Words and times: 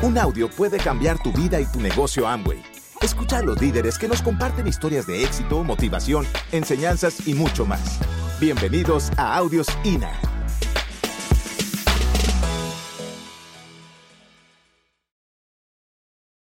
Un 0.00 0.16
audio 0.16 0.48
puede 0.48 0.78
cambiar 0.78 1.20
tu 1.20 1.32
vida 1.32 1.60
y 1.60 1.66
tu 1.66 1.80
negocio 1.80 2.28
Amway. 2.28 2.62
Escucha 3.02 3.38
a 3.38 3.42
los 3.42 3.60
líderes 3.60 3.98
que 3.98 4.06
nos 4.06 4.22
comparten 4.22 4.68
historias 4.68 5.08
de 5.08 5.24
éxito, 5.24 5.64
motivación, 5.64 6.24
enseñanzas 6.52 7.26
y 7.26 7.34
mucho 7.34 7.66
más. 7.66 7.98
Bienvenidos 8.40 9.10
a 9.16 9.36
Audios 9.36 9.66
INA. 9.84 10.12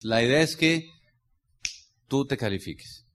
La 0.01 0.21
idea 0.21 0.43
es 0.43 0.55
que 0.55 0.87
tú 2.07 2.27
te 2.27 2.37
califiques. 2.37 3.07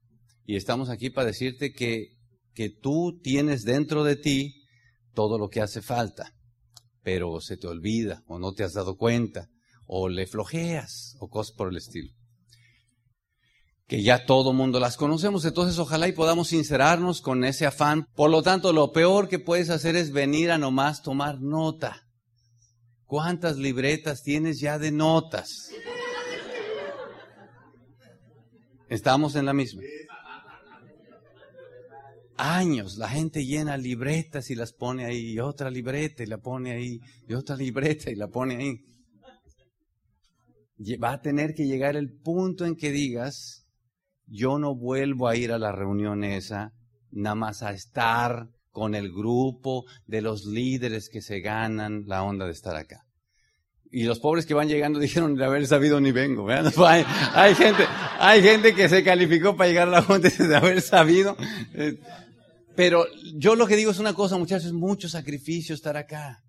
Y 0.44 0.56
estamos 0.56 0.90
aquí 0.90 1.10
para 1.10 1.28
decirte 1.28 1.72
que, 1.72 2.16
que 2.54 2.70
tú 2.70 3.20
tienes 3.22 3.62
dentro 3.62 4.02
de 4.02 4.16
ti 4.16 4.64
todo 5.12 5.38
lo 5.38 5.48
que 5.48 5.60
hace 5.60 5.80
falta, 5.80 6.34
pero 7.04 7.40
se 7.40 7.56
te 7.56 7.68
olvida 7.68 8.24
o 8.26 8.40
no 8.40 8.52
te 8.52 8.64
has 8.64 8.72
dado 8.72 8.96
cuenta 8.96 9.48
o 9.86 10.08
le 10.08 10.26
flojeas 10.26 11.16
o 11.20 11.28
cosas 11.28 11.54
por 11.54 11.68
el 11.68 11.76
estilo. 11.76 12.10
Que 13.86 14.02
ya 14.02 14.24
todo 14.24 14.54
mundo 14.54 14.80
las 14.80 14.96
conocemos, 14.96 15.44
entonces 15.44 15.78
ojalá 15.78 16.08
y 16.08 16.12
podamos 16.12 16.48
sincerarnos 16.48 17.20
con 17.20 17.44
ese 17.44 17.66
afán. 17.66 18.06
Por 18.14 18.30
lo 18.30 18.42
tanto, 18.42 18.72
lo 18.72 18.92
peor 18.92 19.28
que 19.28 19.38
puedes 19.38 19.68
hacer 19.68 19.94
es 19.94 20.10
venir 20.10 20.50
a 20.50 20.58
nomás 20.58 21.02
tomar 21.02 21.40
nota. 21.40 22.08
¿Cuántas 23.04 23.58
libretas 23.58 24.22
tienes 24.22 24.58
ya 24.58 24.78
de 24.78 24.90
notas? 24.90 25.70
Estamos 28.88 29.36
en 29.36 29.46
la 29.46 29.52
misma. 29.52 29.82
Años, 32.36 32.96
la 32.96 33.08
gente 33.08 33.44
llena 33.44 33.76
libretas 33.76 34.50
y 34.50 34.54
las 34.54 34.72
pone 34.72 35.04
ahí, 35.04 35.32
y 35.32 35.38
otra 35.38 35.70
libreta 35.70 36.22
y 36.22 36.26
la 36.26 36.38
pone 36.38 36.72
ahí, 36.72 37.00
y 37.28 37.34
otra 37.34 37.54
libreta 37.54 38.10
y 38.10 38.16
la 38.16 38.28
pone 38.28 38.56
ahí. 38.56 38.93
Va 41.02 41.12
a 41.12 41.20
tener 41.20 41.54
que 41.54 41.66
llegar 41.66 41.96
el 41.96 42.12
punto 42.12 42.66
en 42.66 42.76
que 42.76 42.90
digas, 42.90 43.66
yo 44.26 44.58
no 44.58 44.74
vuelvo 44.74 45.28
a 45.28 45.36
ir 45.36 45.52
a 45.52 45.58
la 45.58 45.72
reunión 45.72 46.24
esa, 46.24 46.72
nada 47.10 47.36
más 47.36 47.62
a 47.62 47.72
estar 47.72 48.48
con 48.70 48.94
el 48.94 49.12
grupo 49.12 49.84
de 50.06 50.20
los 50.20 50.44
líderes 50.46 51.08
que 51.08 51.22
se 51.22 51.40
ganan 51.40 52.04
la 52.06 52.24
onda 52.24 52.46
de 52.46 52.52
estar 52.52 52.74
acá. 52.74 53.06
Y 53.90 54.02
los 54.02 54.18
pobres 54.18 54.44
que 54.44 54.54
van 54.54 54.68
llegando 54.68 54.98
dijeron 55.00 55.36
de 55.36 55.44
haber 55.44 55.66
sabido 55.66 56.00
ni 56.00 56.10
vengo. 56.10 56.48
Hay, 56.78 57.54
gente, 57.54 57.84
hay 58.18 58.42
gente 58.42 58.74
que 58.74 58.88
se 58.88 59.04
calificó 59.04 59.56
para 59.56 59.68
llegar 59.68 59.88
a 59.88 59.92
la 59.92 60.02
junta 60.02 60.28
de 60.28 60.56
haber 60.56 60.80
sabido. 60.80 61.36
Eh, 61.74 62.00
pero 62.74 63.06
yo 63.36 63.54
lo 63.54 63.68
que 63.68 63.76
digo 63.76 63.92
es 63.92 64.00
una 64.00 64.14
cosa, 64.14 64.36
muchachos, 64.36 64.66
es 64.66 64.72
mucho 64.72 65.08
sacrificio 65.08 65.74
estar 65.74 65.96
acá. 65.96 66.43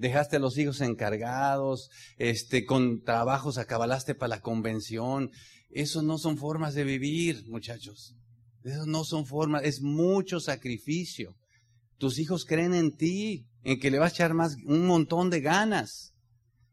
Dejaste 0.00 0.36
a 0.36 0.40
los 0.40 0.56
hijos 0.56 0.80
encargados, 0.80 1.90
este, 2.16 2.64
con 2.64 3.02
trabajos 3.02 3.58
acabalaste 3.58 4.14
para 4.14 4.36
la 4.36 4.40
convención. 4.40 5.30
Eso 5.68 6.00
no 6.00 6.16
son 6.16 6.38
formas 6.38 6.72
de 6.72 6.84
vivir, 6.84 7.44
muchachos. 7.48 8.16
Eso 8.64 8.86
no 8.86 9.04
son 9.04 9.26
formas, 9.26 9.62
es 9.62 9.82
mucho 9.82 10.40
sacrificio. 10.40 11.36
Tus 11.98 12.18
hijos 12.18 12.46
creen 12.46 12.72
en 12.72 12.96
ti, 12.96 13.44
en 13.62 13.78
que 13.78 13.90
le 13.90 13.98
vas 13.98 14.12
a 14.12 14.14
echar 14.14 14.32
más, 14.32 14.56
un 14.64 14.86
montón 14.86 15.28
de 15.28 15.42
ganas. 15.42 16.14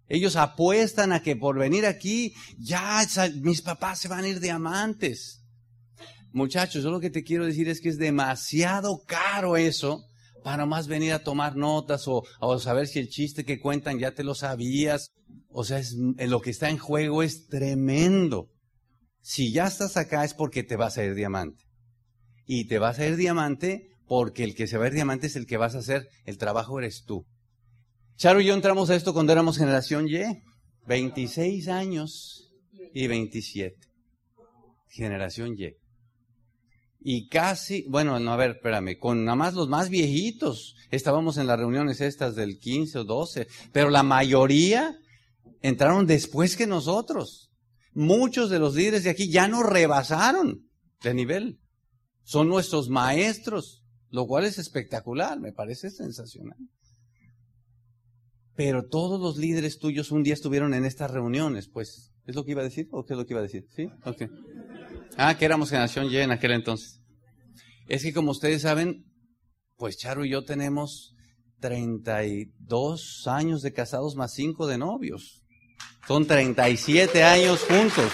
Ellos 0.08 0.38
apuestan 0.38 1.12
a 1.12 1.22
que 1.22 1.36
por 1.36 1.60
venir 1.60 1.86
aquí, 1.86 2.34
ya 2.58 3.06
mis 3.42 3.62
papás 3.62 4.00
se 4.00 4.08
van 4.08 4.24
a 4.24 4.30
ir 4.30 4.40
de 4.40 4.52
amantes. 4.52 5.44
Muchachos, 6.32 6.82
yo 6.82 6.92
lo 6.92 7.02
que 7.02 7.10
te 7.10 7.26
quiero 7.26 7.46
decir 7.46 7.68
es 7.68 7.82
que 7.82 7.90
es 7.90 7.98
demasiado 7.98 9.04
caro 9.06 9.58
eso 9.58 10.08
para 10.48 10.66
más 10.66 10.88
venir 10.88 11.12
a 11.12 11.26
tomar 11.26 11.58
notas 11.58 12.08
o, 12.08 12.24
o 12.40 12.58
saber 12.58 12.88
si 12.88 13.00
el 13.00 13.10
chiste 13.10 13.44
que 13.44 13.60
cuentan 13.60 14.00
ya 14.00 14.14
te 14.14 14.24
lo 14.24 14.34
sabías. 14.34 15.12
O 15.50 15.66
sea, 15.66 15.82
lo 16.20 16.40
que 16.40 16.52
está 16.52 16.70
en 16.70 16.78
juego 16.78 17.22
es 17.22 17.48
tremendo. 17.48 18.48
Si 19.20 19.52
ya 19.52 19.68
estás 19.68 19.98
acá 19.98 20.24
es 20.24 20.34
porque 20.34 20.64
te 20.64 20.78
vas 20.78 20.98
a 20.98 21.04
ir 21.04 21.16
diamante. 21.16 21.66
Y 22.46 22.64
te 22.70 22.80
vas 22.80 22.98
a 22.98 23.06
ir 23.06 23.18
diamante 23.18 23.90
porque 24.08 24.46
el 24.46 24.56
que 24.56 24.68
se 24.68 24.78
va 24.78 24.86
a 24.86 24.88
ir 24.88 24.94
diamante 24.94 25.28
es 25.28 25.36
el 25.36 25.48
que 25.48 25.58
vas 25.58 25.76
a 25.76 25.80
hacer. 25.80 26.08
El 26.24 26.38
trabajo 26.38 26.80
eres 26.80 27.04
tú. 27.04 27.26
Charo 28.16 28.40
y 28.40 28.46
yo 28.46 28.54
entramos 28.54 28.90
a 28.90 28.96
esto 28.96 29.14
cuando 29.14 29.34
éramos 29.34 29.58
generación 29.58 30.08
Y. 30.08 30.22
26 30.88 31.68
años 31.68 32.54
y 32.94 33.08
27. 33.08 33.76
Generación 34.88 35.58
Y. 35.60 35.74
Y 37.00 37.28
casi, 37.28 37.86
bueno, 37.88 38.20
no, 38.20 38.34
a 38.34 38.38
ver, 38.38 38.52
espérame, 38.52 38.98
con 38.98 39.24
nada 39.24 39.36
más 39.36 39.54
los 39.54 39.70
más 39.70 39.90
viejitos 39.90 40.76
estábamos 40.92 41.38
en 41.38 41.48
las 41.48 41.60
reuniones 41.60 42.02
estas 42.02 42.36
del 42.36 42.60
15 42.60 43.00
o 43.00 43.04
12, 43.04 43.48
pero 43.72 43.90
la 43.90 44.04
mayoría 44.04 44.98
entraron 45.62 46.06
después 46.06 46.56
que 46.56 46.68
nosotros. 46.68 47.52
Muchos 47.94 48.50
de 48.50 48.60
los 48.60 48.76
líderes 48.76 49.04
de 49.04 49.10
aquí 49.10 49.30
ya 49.30 49.48
nos 49.48 49.66
rebasaron 49.66 50.70
de 51.02 51.14
nivel. 51.14 51.60
Son 52.24 52.48
nuestros 52.48 52.90
maestros, 52.90 53.84
lo 54.10 54.28
cual 54.28 54.46
es 54.46 54.60
espectacular, 54.60 55.40
me 55.40 55.54
parece 55.54 55.90
sensacional. 55.90 56.58
Pero 58.56 58.88
todos 58.88 59.22
los 59.22 59.38
líderes 59.38 59.78
tuyos 59.78 60.12
un 60.12 60.24
día 60.24 60.34
estuvieron 60.34 60.74
en 60.74 60.84
estas 60.84 61.12
reuniones, 61.12 61.70
pues. 61.70 62.12
¿Es 62.26 62.36
lo 62.36 62.44
que 62.44 62.52
iba 62.52 62.62
a 62.62 62.66
decir 62.66 62.88
o 62.92 63.06
qué 63.06 63.14
es 63.14 63.18
lo 63.18 63.26
que 63.26 63.34
iba 63.34 63.40
a 63.40 63.44
decir? 63.44 63.66
¿Sí? 63.74 63.88
Ok. 64.04 64.24
Ah, 65.16 65.38
que 65.38 65.46
éramos 65.46 65.70
generación 65.70 66.08
Y 66.12 66.18
en 66.18 66.32
aquel 66.32 66.52
entonces. 66.52 67.00
Es 67.88 68.04
que 68.04 68.14
como 68.14 68.32
ustedes 68.32 68.64
saben, 68.64 69.06
pues 69.78 69.98
Charo 69.98 70.26
y 70.26 70.30
yo 70.30 70.44
tenemos 70.44 71.16
32 71.60 73.28
años 73.28 73.62
de 73.62 73.74
casados 73.74 74.16
más 74.16 74.34
5 74.34 74.68
de 74.68 74.78
novios. 74.78 75.44
Son 76.08 76.26
37 76.26 77.24
años 77.24 77.62
juntos. 77.68 78.12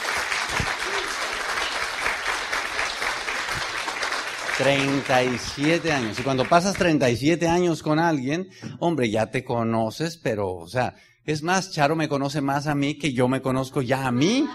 37 4.58 5.92
años. 5.92 6.20
Y 6.20 6.24
cuando 6.24 6.48
pasas 6.48 6.76
37 6.76 7.48
años 7.48 7.82
con 7.82 8.00
alguien, 8.00 8.50
hombre, 8.80 9.10
ya 9.10 9.28
te 9.28 9.44
conoces, 9.44 10.18
pero, 10.18 10.54
o 10.54 10.68
sea, 10.68 10.96
es 11.26 11.42
más, 11.42 11.72
Charo 11.72 11.96
me 11.96 12.08
conoce 12.08 12.42
más 12.42 12.68
a 12.68 12.76
mí 12.76 12.98
que 12.98 13.14
yo 13.14 13.28
me 13.28 13.42
conozco 13.42 13.82
ya 13.82 14.06
a 14.06 14.12
mí. 14.12 14.48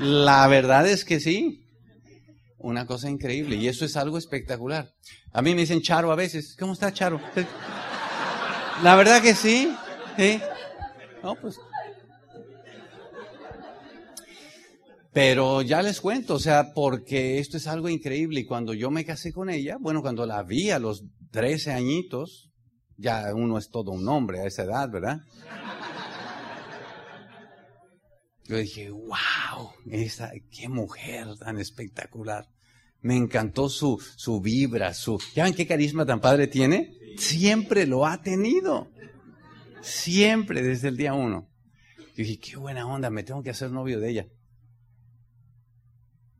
La 0.00 0.46
verdad 0.48 0.86
es 0.86 1.04
que 1.04 1.20
sí. 1.20 1.66
Una 2.58 2.86
cosa 2.86 3.10
increíble. 3.10 3.56
Y 3.56 3.68
eso 3.68 3.84
es 3.84 3.96
algo 3.96 4.18
espectacular. 4.18 4.92
A 5.32 5.42
mí 5.42 5.54
me 5.54 5.62
dicen 5.62 5.82
Charo 5.82 6.12
a 6.12 6.16
veces. 6.16 6.56
¿Cómo 6.58 6.72
está 6.72 6.92
Charo? 6.92 7.20
La 8.82 8.94
verdad 8.96 9.20
que 9.22 9.34
sí. 9.34 9.74
¿Sí? 10.16 10.40
No, 11.22 11.34
pues. 11.34 11.58
Pero 15.12 15.60
ya 15.60 15.82
les 15.82 16.00
cuento, 16.00 16.34
o 16.34 16.38
sea, 16.38 16.72
porque 16.72 17.38
esto 17.38 17.58
es 17.58 17.66
algo 17.66 17.88
increíble. 17.88 18.40
Y 18.40 18.46
cuando 18.46 18.72
yo 18.72 18.90
me 18.90 19.04
casé 19.04 19.32
con 19.32 19.50
ella, 19.50 19.76
bueno, 19.78 20.00
cuando 20.00 20.24
la 20.24 20.42
vi 20.42 20.70
a 20.70 20.78
los 20.78 21.04
13 21.32 21.72
añitos, 21.72 22.50
ya 22.96 23.34
uno 23.34 23.58
es 23.58 23.68
todo 23.68 23.90
un 23.90 24.08
hombre 24.08 24.40
a 24.40 24.46
esa 24.46 24.62
edad, 24.62 24.88
¿verdad? 24.90 25.20
Yo 28.44 28.56
dije, 28.56 28.90
wow, 28.90 29.70
esa, 29.90 30.32
qué 30.50 30.68
mujer 30.68 31.26
tan 31.38 31.58
espectacular. 31.58 32.48
Me 33.00 33.16
encantó 33.16 33.68
su, 33.68 34.00
su 34.16 34.40
vibra, 34.40 34.94
su... 34.94 35.20
¿Ya 35.34 35.44
ven 35.44 35.54
qué 35.54 35.66
carisma 35.66 36.06
tan 36.06 36.20
padre 36.20 36.46
tiene? 36.46 36.92
Siempre 37.16 37.86
lo 37.86 38.06
ha 38.06 38.22
tenido. 38.22 38.90
Siempre, 39.80 40.62
desde 40.62 40.88
el 40.88 40.96
día 40.96 41.14
uno. 41.14 41.48
Yo 41.98 42.24
dije, 42.24 42.38
qué 42.38 42.56
buena 42.56 42.86
onda, 42.86 43.10
me 43.10 43.22
tengo 43.22 43.42
que 43.42 43.50
hacer 43.50 43.70
novio 43.70 43.98
de 43.98 44.10
ella. 44.10 44.26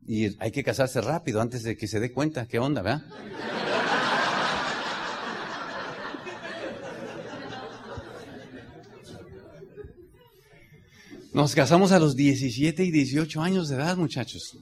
Y 0.05 0.37
hay 0.41 0.51
que 0.51 0.63
casarse 0.63 1.01
rápido 1.01 1.41
antes 1.41 1.63
de 1.63 1.77
que 1.77 1.87
se 1.87 1.99
dé 1.99 2.11
cuenta 2.11 2.47
qué 2.47 2.59
onda, 2.59 2.81
¿verdad? 2.81 3.03
Nos 11.33 11.55
casamos 11.55 11.91
a 11.91 11.99
los 11.99 12.15
17 12.15 12.83
y 12.83 12.91
18 12.91 13.41
años 13.41 13.67
de 13.67 13.75
edad, 13.75 13.97
muchachos. 13.97 14.55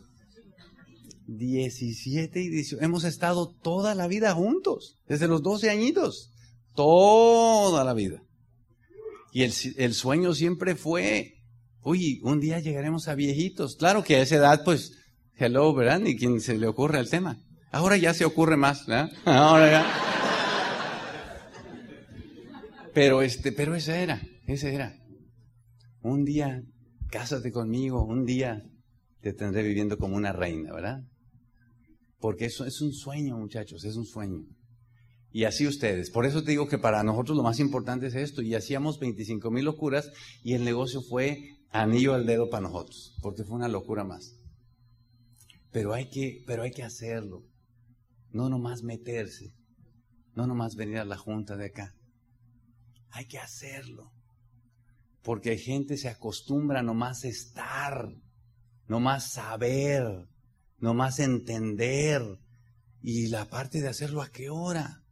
17 1.27 2.41
y 2.41 2.49
18. 2.49 2.83
Hemos 2.83 3.03
estado 3.03 3.53
toda 3.61 3.93
la 3.93 4.07
vida 4.07 4.33
juntos, 4.33 4.97
desde 5.05 5.27
los 5.27 5.43
12 5.43 5.69
añitos. 5.69 6.31
Toda 6.73 7.83
la 7.83 7.93
vida. 7.93 8.23
Y 9.33 9.43
el, 9.43 9.93
sueño 9.93 10.33
siempre 10.33 10.75
fue, 10.75 11.35
uy, 11.83 12.21
un 12.23 12.39
día 12.39 12.59
llegaremos 12.59 13.09
a 13.09 13.15
viejitos. 13.15 13.75
Claro 13.75 14.03
que 14.03 14.15
a 14.15 14.21
esa 14.21 14.35
edad, 14.37 14.63
pues, 14.63 14.93
hello, 15.35 15.73
¿verdad? 15.73 15.99
Ni 15.99 16.17
quien 16.17 16.39
se 16.39 16.57
le 16.57 16.67
ocurre 16.67 16.99
el 16.99 17.09
tema. 17.09 17.37
Ahora 17.71 17.97
ya 17.97 18.13
se 18.13 18.23
ocurre 18.23 18.55
más, 18.55 18.85
¿verdad? 18.85 19.09
Ahora 19.25 19.71
ya. 19.71 19.85
Pero 22.93 23.21
este, 23.21 23.51
pero 23.51 23.75
ese 23.75 24.03
era, 24.03 24.21
ese 24.47 24.73
era. 24.73 25.00
Un 26.01 26.23
día, 26.25 26.63
cásate 27.09 27.51
conmigo, 27.51 28.03
un 28.03 28.25
día 28.25 28.63
te 29.21 29.33
tendré 29.33 29.63
viviendo 29.63 29.97
como 29.97 30.15
una 30.15 30.33
reina, 30.33 30.73
¿verdad? 30.73 31.03
Porque 32.19 32.45
eso 32.45 32.65
es 32.65 32.81
un 32.81 32.93
sueño, 32.93 33.37
muchachos, 33.37 33.83
es 33.83 33.95
un 33.95 34.05
sueño. 34.05 34.45
Y 35.31 35.45
así 35.45 35.65
ustedes. 35.65 36.11
Por 36.11 36.25
eso 36.25 36.43
te 36.43 36.51
digo 36.51 36.67
que 36.67 36.77
para 36.77 37.03
nosotros 37.03 37.37
lo 37.37 37.43
más 37.43 37.59
importante 37.59 38.07
es 38.07 38.15
esto. 38.15 38.41
Y 38.41 38.53
hacíamos 38.53 38.99
25 38.99 39.49
mil 39.49 39.65
locuras 39.65 40.11
y 40.43 40.53
el 40.53 40.63
negocio 40.63 41.01
fue 41.01 41.37
anillo 41.69 42.13
al 42.13 42.25
dedo 42.25 42.49
para 42.49 42.67
nosotros, 42.67 43.15
porque 43.21 43.43
fue 43.43 43.55
una 43.55 43.69
locura 43.69 44.03
más. 44.03 44.35
Pero 45.71 45.93
hay 45.93 46.09
que, 46.09 46.43
pero 46.45 46.63
hay 46.63 46.71
que 46.71 46.83
hacerlo. 46.83 47.43
No 48.31 48.49
nomás 48.49 48.83
meterse. 48.83 49.53
No 50.35 50.47
nomás 50.47 50.75
venir 50.75 50.97
a 50.97 51.05
la 51.05 51.17
junta 51.17 51.55
de 51.55 51.67
acá. 51.67 51.95
Hay 53.11 53.25
que 53.25 53.37
hacerlo. 53.37 54.11
Porque 55.23 55.51
hay 55.51 55.59
gente 55.59 55.97
se 55.97 56.09
acostumbra 56.09 56.79
a 56.79 56.83
nomás 56.83 57.25
estar, 57.25 58.13
nomás 58.87 59.33
saber, 59.33 60.27
nomás 60.77 61.19
entender. 61.19 62.21
Y 63.01 63.27
la 63.27 63.45
parte 63.49 63.81
de 63.81 63.87
hacerlo, 63.87 64.21
¿a 64.21 64.31
qué 64.31 64.49
hora? 64.49 65.03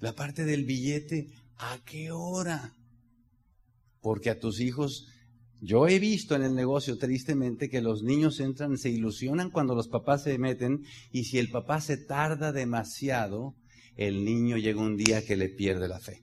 La 0.00 0.14
parte 0.14 0.44
del 0.44 0.64
billete, 0.64 1.28
¿a 1.56 1.78
qué 1.84 2.10
hora? 2.12 2.76
Porque 4.00 4.30
a 4.30 4.38
tus 4.38 4.60
hijos, 4.60 5.08
yo 5.60 5.88
he 5.88 5.98
visto 5.98 6.34
en 6.36 6.42
el 6.42 6.54
negocio 6.54 6.98
tristemente 6.98 7.68
que 7.68 7.80
los 7.80 8.02
niños 8.02 8.40
entran, 8.40 8.76
se 8.76 8.90
ilusionan 8.90 9.50
cuando 9.50 9.74
los 9.74 9.88
papás 9.88 10.24
se 10.24 10.38
meten 10.38 10.84
y 11.10 11.24
si 11.24 11.38
el 11.38 11.50
papá 11.50 11.80
se 11.80 11.96
tarda 11.96 12.52
demasiado, 12.52 13.56
el 13.96 14.24
niño 14.24 14.58
llega 14.58 14.80
un 14.80 14.96
día 14.96 15.24
que 15.24 15.36
le 15.36 15.48
pierde 15.48 15.88
la 15.88 15.98
fe. 15.98 16.22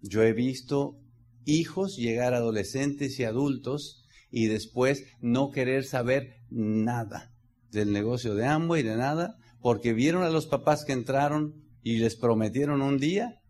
Yo 0.00 0.22
he 0.22 0.32
visto 0.32 1.00
hijos 1.44 1.96
llegar 1.96 2.34
adolescentes 2.34 3.18
y 3.18 3.24
adultos 3.24 4.04
y 4.30 4.46
después 4.46 5.04
no 5.20 5.50
querer 5.50 5.84
saber 5.84 6.36
nada 6.50 7.32
del 7.70 7.92
negocio 7.92 8.34
de 8.34 8.46
Amway, 8.46 8.82
de 8.82 8.96
nada, 8.96 9.36
porque 9.60 9.92
vieron 9.92 10.22
a 10.22 10.30
los 10.30 10.46
papás 10.46 10.84
que 10.84 10.92
entraron 10.92 11.64
y 11.82 11.98
les 11.98 12.16
prometieron 12.16 12.82
un 12.82 12.98
día 12.98 13.40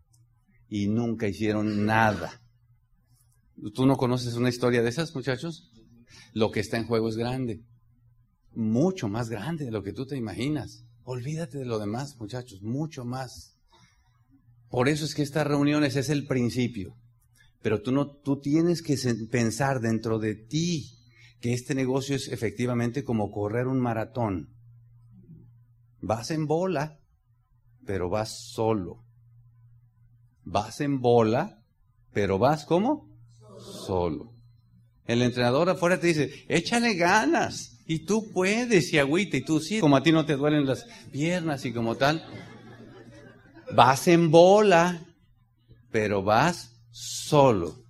y 0.67 0.87
nunca 0.87 1.27
hicieron 1.27 1.85
nada. 1.85 2.41
¿Tú 3.73 3.85
no 3.85 3.95
conoces 3.95 4.35
una 4.35 4.49
historia 4.49 4.81
de 4.81 4.89
esas, 4.89 5.15
muchachos? 5.15 5.71
Lo 6.33 6.51
que 6.51 6.59
está 6.59 6.77
en 6.77 6.85
juego 6.85 7.07
es 7.07 7.15
grande, 7.15 7.63
mucho 8.53 9.07
más 9.07 9.29
grande 9.29 9.65
de 9.65 9.71
lo 9.71 9.83
que 9.83 9.93
tú 9.93 10.05
te 10.05 10.17
imaginas. 10.17 10.85
Olvídate 11.03 11.59
de 11.59 11.65
lo 11.65 11.79
demás, 11.79 12.17
muchachos, 12.17 12.61
mucho 12.61 13.05
más. 13.05 13.57
Por 14.69 14.89
eso 14.89 15.05
es 15.05 15.15
que 15.15 15.21
estas 15.21 15.47
reuniones 15.47 15.95
es 15.95 16.09
el 16.09 16.27
principio. 16.27 16.97
Pero 17.65 17.81
tú 17.81 17.91
no, 17.91 18.11
tú 18.11 18.39
tienes 18.39 18.83
que 18.83 18.95
pensar 19.31 19.79
dentro 19.79 20.19
de 20.19 20.35
ti 20.35 20.99
que 21.41 21.55
este 21.55 21.73
negocio 21.73 22.15
es 22.15 22.27
efectivamente 22.27 23.03
como 23.03 23.31
correr 23.31 23.65
un 23.65 23.79
maratón. 23.79 24.53
Vas 25.99 26.29
en 26.29 26.45
bola, 26.45 26.99
pero 27.83 28.07
vas 28.07 28.51
solo. 28.53 29.03
Vas 30.43 30.79
en 30.79 31.01
bola, 31.01 31.59
pero 32.13 32.37
vas 32.37 32.65
como? 32.65 33.09
Solo. 33.57 34.35
El 35.07 35.23
entrenador 35.23 35.67
afuera 35.67 35.99
te 35.99 36.05
dice, 36.05 36.45
échale 36.47 36.93
ganas, 36.93 37.79
y 37.87 38.05
tú 38.05 38.31
puedes, 38.31 38.93
y 38.93 38.99
agüita, 38.99 39.37
y 39.37 39.41
tú 39.41 39.59
sí, 39.59 39.79
como 39.79 39.97
a 39.97 40.03
ti 40.03 40.11
no 40.11 40.23
te 40.23 40.35
duelen 40.35 40.67
las 40.67 40.85
piernas 41.11 41.65
y 41.65 41.73
como 41.73 41.95
tal. 41.95 42.23
Vas 43.73 44.07
en 44.07 44.29
bola, 44.29 45.03
pero 45.89 46.21
vas 46.21 46.74
solo. 46.95 47.83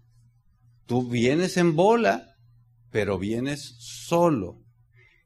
Tú 0.88 1.08
vienes 1.08 1.58
en 1.58 1.76
bola, 1.76 2.36
pero 2.90 3.20
vienes 3.20 3.76
solo. 3.80 4.64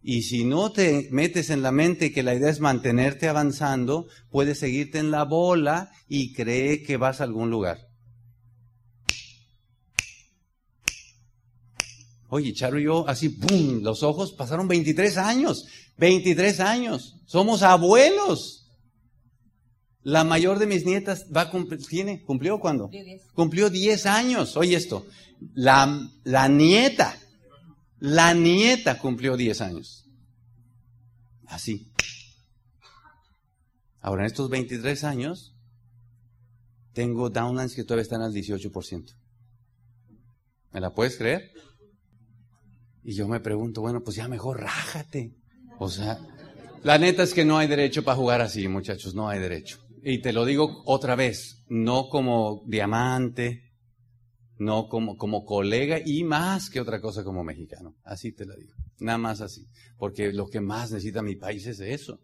Y 0.01 0.23
si 0.23 0.43
no 0.43 0.71
te 0.71 1.07
metes 1.11 1.49
en 1.49 1.61
la 1.61 1.71
mente 1.71 2.11
que 2.11 2.23
la 2.23 2.35
idea 2.35 2.49
es 2.49 2.59
mantenerte 2.59 3.29
avanzando, 3.29 4.07
puedes 4.29 4.59
seguirte 4.59 4.99
en 4.99 5.11
la 5.11 5.23
bola 5.23 5.91
y 6.09 6.33
cree 6.33 6.83
que 6.83 6.97
vas 6.97 7.21
a 7.21 7.23
algún 7.23 7.49
lugar. 7.49 7.87
Oye, 12.27 12.53
Charo 12.53 12.79
y 12.79 12.83
yo, 12.83 13.07
así, 13.07 13.29
¡pum! 13.29 13.81
Los 13.81 14.03
ojos 14.03 14.33
pasaron 14.33 14.67
23 14.67 15.17
años. 15.17 15.65
23 15.97 16.59
años. 16.59 17.15
Somos 17.25 17.63
abuelos. 17.63 18.58
La 20.03 20.23
mayor 20.23 20.59
de 20.59 20.67
mis 20.67 20.85
nietas 20.85 21.25
va 21.35 21.41
a 21.41 21.51
cumplir, 21.51 21.85
¿tiene? 21.85 22.23
¿Cumplió 22.23 22.59
cuándo? 22.59 22.89
Cumplió 23.33 23.69
10 23.69 24.05
años. 24.05 24.55
Oye 24.55 24.75
esto, 24.75 25.05
la, 25.53 26.09
la 26.23 26.47
nieta, 26.47 27.17
la 27.99 28.33
nieta 28.33 28.97
cumplió 28.97 29.35
10 29.35 29.61
años. 29.61 30.05
Así. 31.47 31.91
Ahora, 33.99 34.23
en 34.23 34.27
estos 34.27 34.49
23 34.49 35.03
años, 35.03 35.53
tengo 36.93 37.29
downlines 37.29 37.75
que 37.75 37.83
todavía 37.83 38.03
están 38.03 38.21
al 38.21 38.33
18%. 38.33 39.13
¿Me 40.71 40.79
la 40.79 40.93
puedes 40.93 41.17
creer? 41.17 41.51
Y 43.03 43.15
yo 43.15 43.27
me 43.27 43.41
pregunto, 43.41 43.81
bueno, 43.81 44.01
pues 44.01 44.15
ya 44.15 44.29
mejor 44.29 44.61
rájate. 44.61 45.35
O 45.77 45.89
sea, 45.89 46.19
la 46.83 46.97
neta 46.97 47.23
es 47.23 47.33
que 47.33 47.43
no 47.43 47.57
hay 47.57 47.67
derecho 47.67 48.03
para 48.03 48.15
jugar 48.15 48.39
así, 48.39 48.67
muchachos, 48.67 49.13
no 49.13 49.27
hay 49.27 49.39
derecho 49.39 49.88
y 50.03 50.21
te 50.21 50.33
lo 50.33 50.45
digo 50.45 50.81
otra 50.85 51.15
vez, 51.15 51.63
no 51.67 52.09
como 52.09 52.63
diamante, 52.65 53.69
no 54.57 54.89
como, 54.89 55.17
como 55.17 55.45
colega 55.45 55.99
y 56.05 56.23
más 56.23 56.69
que 56.69 56.81
otra 56.81 56.99
cosa 56.99 57.23
como 57.23 57.43
mexicano. 57.43 57.95
Así 58.03 58.31
te 58.33 58.45
lo 58.45 58.55
digo. 58.55 58.73
Nada 58.99 59.17
más 59.17 59.41
así. 59.41 59.67
Porque 59.97 60.33
lo 60.33 60.49
que 60.49 60.59
más 60.59 60.91
necesita 60.91 61.21
mi 61.21 61.35
país 61.35 61.65
es 61.65 61.79
eso. 61.79 62.19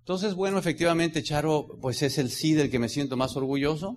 Entonces, 0.00 0.34
bueno, 0.34 0.58
efectivamente, 0.58 1.22
Charo, 1.22 1.78
pues 1.80 2.02
es 2.02 2.18
el 2.18 2.30
sí 2.30 2.52
del 2.52 2.70
que 2.70 2.78
me 2.78 2.88
siento 2.88 3.16
más 3.16 3.36
orgulloso. 3.36 3.96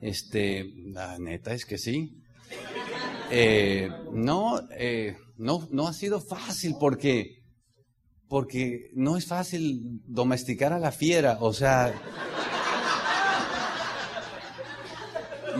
Este, 0.00 0.72
la 0.86 1.18
neta 1.18 1.52
es 1.52 1.66
que 1.66 1.78
sí. 1.78 2.22
Eh, 3.30 3.90
no, 4.12 4.60
eh, 4.70 5.16
no, 5.36 5.68
no 5.70 5.88
ha 5.88 5.92
sido 5.92 6.20
fácil 6.20 6.76
porque 6.78 7.41
porque 8.32 8.90
no 8.94 9.18
es 9.18 9.26
fácil 9.26 10.00
domesticar 10.06 10.72
a 10.72 10.78
la 10.78 10.90
fiera, 10.90 11.36
o 11.42 11.52
sea, 11.52 11.92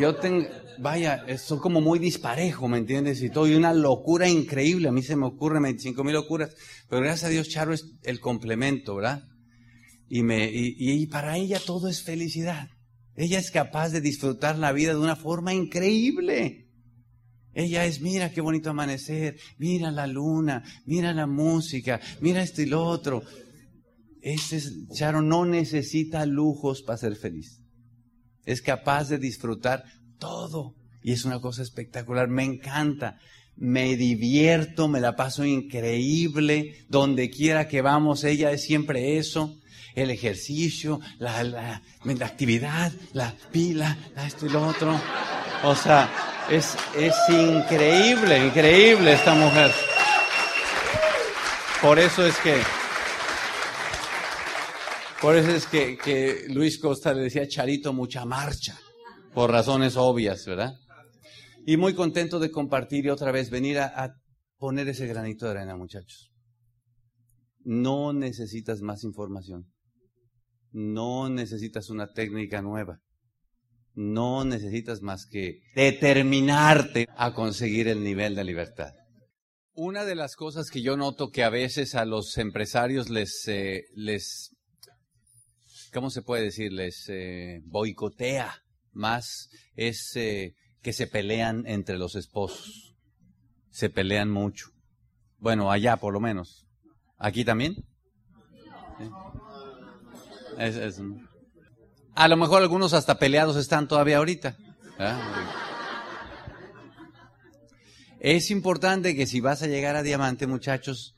yo 0.00 0.14
tengo, 0.14 0.46
vaya, 0.78 1.22
son 1.36 1.58
como 1.58 1.82
muy 1.82 1.98
disparejo, 1.98 2.68
¿me 2.68 2.78
entiendes? 2.78 3.22
Y 3.22 3.28
todo, 3.28 3.46
y 3.46 3.56
una 3.56 3.74
locura 3.74 4.26
increíble, 4.26 4.88
a 4.88 4.90
mí 4.90 5.02
se 5.02 5.16
me 5.16 5.26
ocurren 5.26 5.64
25 5.64 6.02
mil 6.02 6.14
locuras, 6.14 6.56
pero 6.88 7.02
gracias 7.02 7.24
a 7.24 7.28
Dios 7.28 7.50
Charo 7.50 7.74
es 7.74 7.92
el 8.04 8.20
complemento, 8.20 8.96
¿verdad? 8.96 9.24
Y, 10.08 10.22
me, 10.22 10.48
y 10.50 11.06
para 11.08 11.36
ella 11.36 11.60
todo 11.60 11.88
es 11.88 12.02
felicidad. 12.02 12.70
Ella 13.16 13.38
es 13.38 13.50
capaz 13.50 13.90
de 13.90 14.00
disfrutar 14.00 14.56
la 14.56 14.72
vida 14.72 14.92
de 14.92 14.98
una 14.98 15.16
forma 15.16 15.52
increíble. 15.52 16.71
Ella 17.54 17.84
es, 17.84 18.00
mira 18.00 18.30
qué 18.30 18.40
bonito 18.40 18.70
amanecer, 18.70 19.36
mira 19.58 19.90
la 19.90 20.06
luna, 20.06 20.62
mira 20.86 21.12
la 21.12 21.26
música, 21.26 22.00
mira 22.20 22.42
esto 22.42 22.62
y 22.62 22.66
lo 22.66 22.82
otro. 22.84 23.22
Ese 24.22 24.56
es, 24.56 24.88
Sharon 24.88 25.28
no 25.28 25.44
necesita 25.44 26.24
lujos 26.26 26.82
para 26.82 26.96
ser 26.96 27.16
feliz. 27.16 27.60
Es 28.44 28.62
capaz 28.62 29.08
de 29.08 29.18
disfrutar 29.18 29.84
todo. 30.18 30.76
Y 31.02 31.12
es 31.12 31.24
una 31.24 31.40
cosa 31.40 31.62
espectacular, 31.62 32.28
me 32.28 32.44
encanta. 32.44 33.18
Me 33.54 33.96
divierto, 33.96 34.88
me 34.88 35.00
la 35.00 35.16
paso 35.16 35.44
increíble. 35.44 36.86
Donde 36.88 37.30
quiera 37.30 37.68
que 37.68 37.82
vamos, 37.82 38.24
ella 38.24 38.52
es 38.52 38.62
siempre 38.62 39.18
eso. 39.18 39.58
El 39.94 40.10
ejercicio, 40.10 41.00
la 41.18 41.82
actividad, 42.20 42.92
la 43.12 43.34
pila, 43.50 43.98
esto 44.24 44.46
y 44.46 44.50
lo 44.50 44.66
otro. 44.66 44.98
O 45.64 45.74
sea, 45.74 46.31
es, 46.50 46.76
es 46.96 47.14
increíble, 47.28 48.46
increíble 48.46 49.12
esta 49.12 49.34
mujer. 49.34 49.70
Por 51.80 51.98
eso 51.98 52.24
es 52.24 52.36
que, 52.38 52.60
por 55.20 55.36
eso 55.36 55.50
es 55.50 55.66
que, 55.66 55.96
que 55.98 56.46
Luis 56.48 56.78
Costa 56.78 57.12
le 57.12 57.22
decía 57.22 57.48
Charito 57.48 57.92
mucha 57.92 58.24
marcha, 58.24 58.78
por 59.34 59.50
razones 59.50 59.96
obvias, 59.96 60.44
¿verdad? 60.46 60.74
Y 61.66 61.76
muy 61.76 61.94
contento 61.94 62.38
de 62.38 62.50
compartir 62.50 63.06
y 63.06 63.10
otra 63.10 63.32
vez 63.32 63.50
venir 63.50 63.78
a, 63.78 63.86
a 63.86 64.14
poner 64.58 64.88
ese 64.88 65.06
granito 65.06 65.46
de 65.46 65.52
arena, 65.52 65.76
muchachos. 65.76 66.30
No 67.64 68.12
necesitas 68.12 68.80
más 68.80 69.04
información. 69.04 69.72
No 70.72 71.28
necesitas 71.28 71.90
una 71.90 72.12
técnica 72.12 72.62
nueva 72.62 73.00
no 73.94 74.44
necesitas 74.44 75.02
más 75.02 75.26
que 75.26 75.60
determinarte 75.74 77.06
a 77.16 77.34
conseguir 77.34 77.88
el 77.88 78.02
nivel 78.02 78.34
de 78.34 78.44
libertad. 78.44 78.92
Una 79.74 80.04
de 80.04 80.14
las 80.14 80.36
cosas 80.36 80.70
que 80.70 80.82
yo 80.82 80.96
noto 80.96 81.30
que 81.30 81.44
a 81.44 81.50
veces 81.50 81.94
a 81.94 82.04
los 82.04 82.36
empresarios 82.38 83.08
les, 83.08 83.46
eh, 83.48 83.84
les 83.94 84.54
¿cómo 85.92 86.10
se 86.10 86.22
puede 86.22 86.44
decir? 86.44 86.72
Les 86.72 87.08
eh, 87.08 87.60
boicotea 87.64 88.62
más 88.92 89.48
es 89.74 90.12
eh, 90.16 90.54
que 90.82 90.92
se 90.92 91.06
pelean 91.06 91.66
entre 91.66 91.98
los 91.98 92.16
esposos. 92.16 92.94
Se 93.70 93.88
pelean 93.88 94.30
mucho. 94.30 94.66
Bueno, 95.38 95.70
allá 95.70 95.96
por 95.96 96.12
lo 96.12 96.20
menos. 96.20 96.66
¿Aquí 97.18 97.44
también? 97.44 97.76
A 102.14 102.28
lo 102.28 102.36
mejor 102.36 102.62
algunos 102.62 102.92
hasta 102.92 103.18
peleados 103.18 103.56
están 103.56 103.88
todavía 103.88 104.18
ahorita. 104.18 104.56
Es 108.20 108.50
importante 108.50 109.16
que 109.16 109.26
si 109.26 109.40
vas 109.40 109.62
a 109.62 109.66
llegar 109.66 109.96
a 109.96 110.02
diamante, 110.02 110.46
muchachos, 110.46 111.16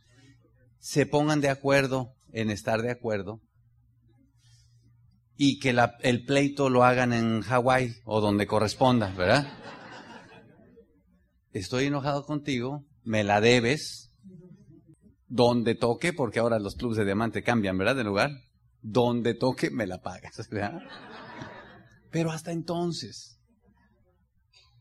se 0.78 1.04
pongan 1.06 1.40
de 1.40 1.50
acuerdo 1.50 2.14
en 2.32 2.50
estar 2.50 2.80
de 2.82 2.90
acuerdo 2.90 3.40
y 5.36 5.58
que 5.58 5.76
el 6.02 6.24
pleito 6.24 6.70
lo 6.70 6.84
hagan 6.84 7.12
en 7.12 7.42
Hawái 7.42 7.96
o 8.04 8.20
donde 8.20 8.46
corresponda, 8.46 9.12
¿verdad? 9.16 9.46
Estoy 11.52 11.86
enojado 11.86 12.24
contigo, 12.24 12.84
me 13.02 13.24
la 13.24 13.40
debes, 13.40 14.12
donde 15.26 15.74
toque, 15.74 16.12
porque 16.12 16.38
ahora 16.38 16.58
los 16.58 16.76
clubes 16.76 16.96
de 16.98 17.04
diamante 17.04 17.42
cambian, 17.42 17.76
¿verdad? 17.76 17.96
De 17.96 18.04
lugar. 18.04 18.30
Donde 18.86 19.32
toque, 19.32 19.70
me 19.70 19.86
la 19.86 20.02
pagas. 20.02 20.46
Pero 22.10 22.30
hasta 22.30 22.52
entonces. 22.52 23.38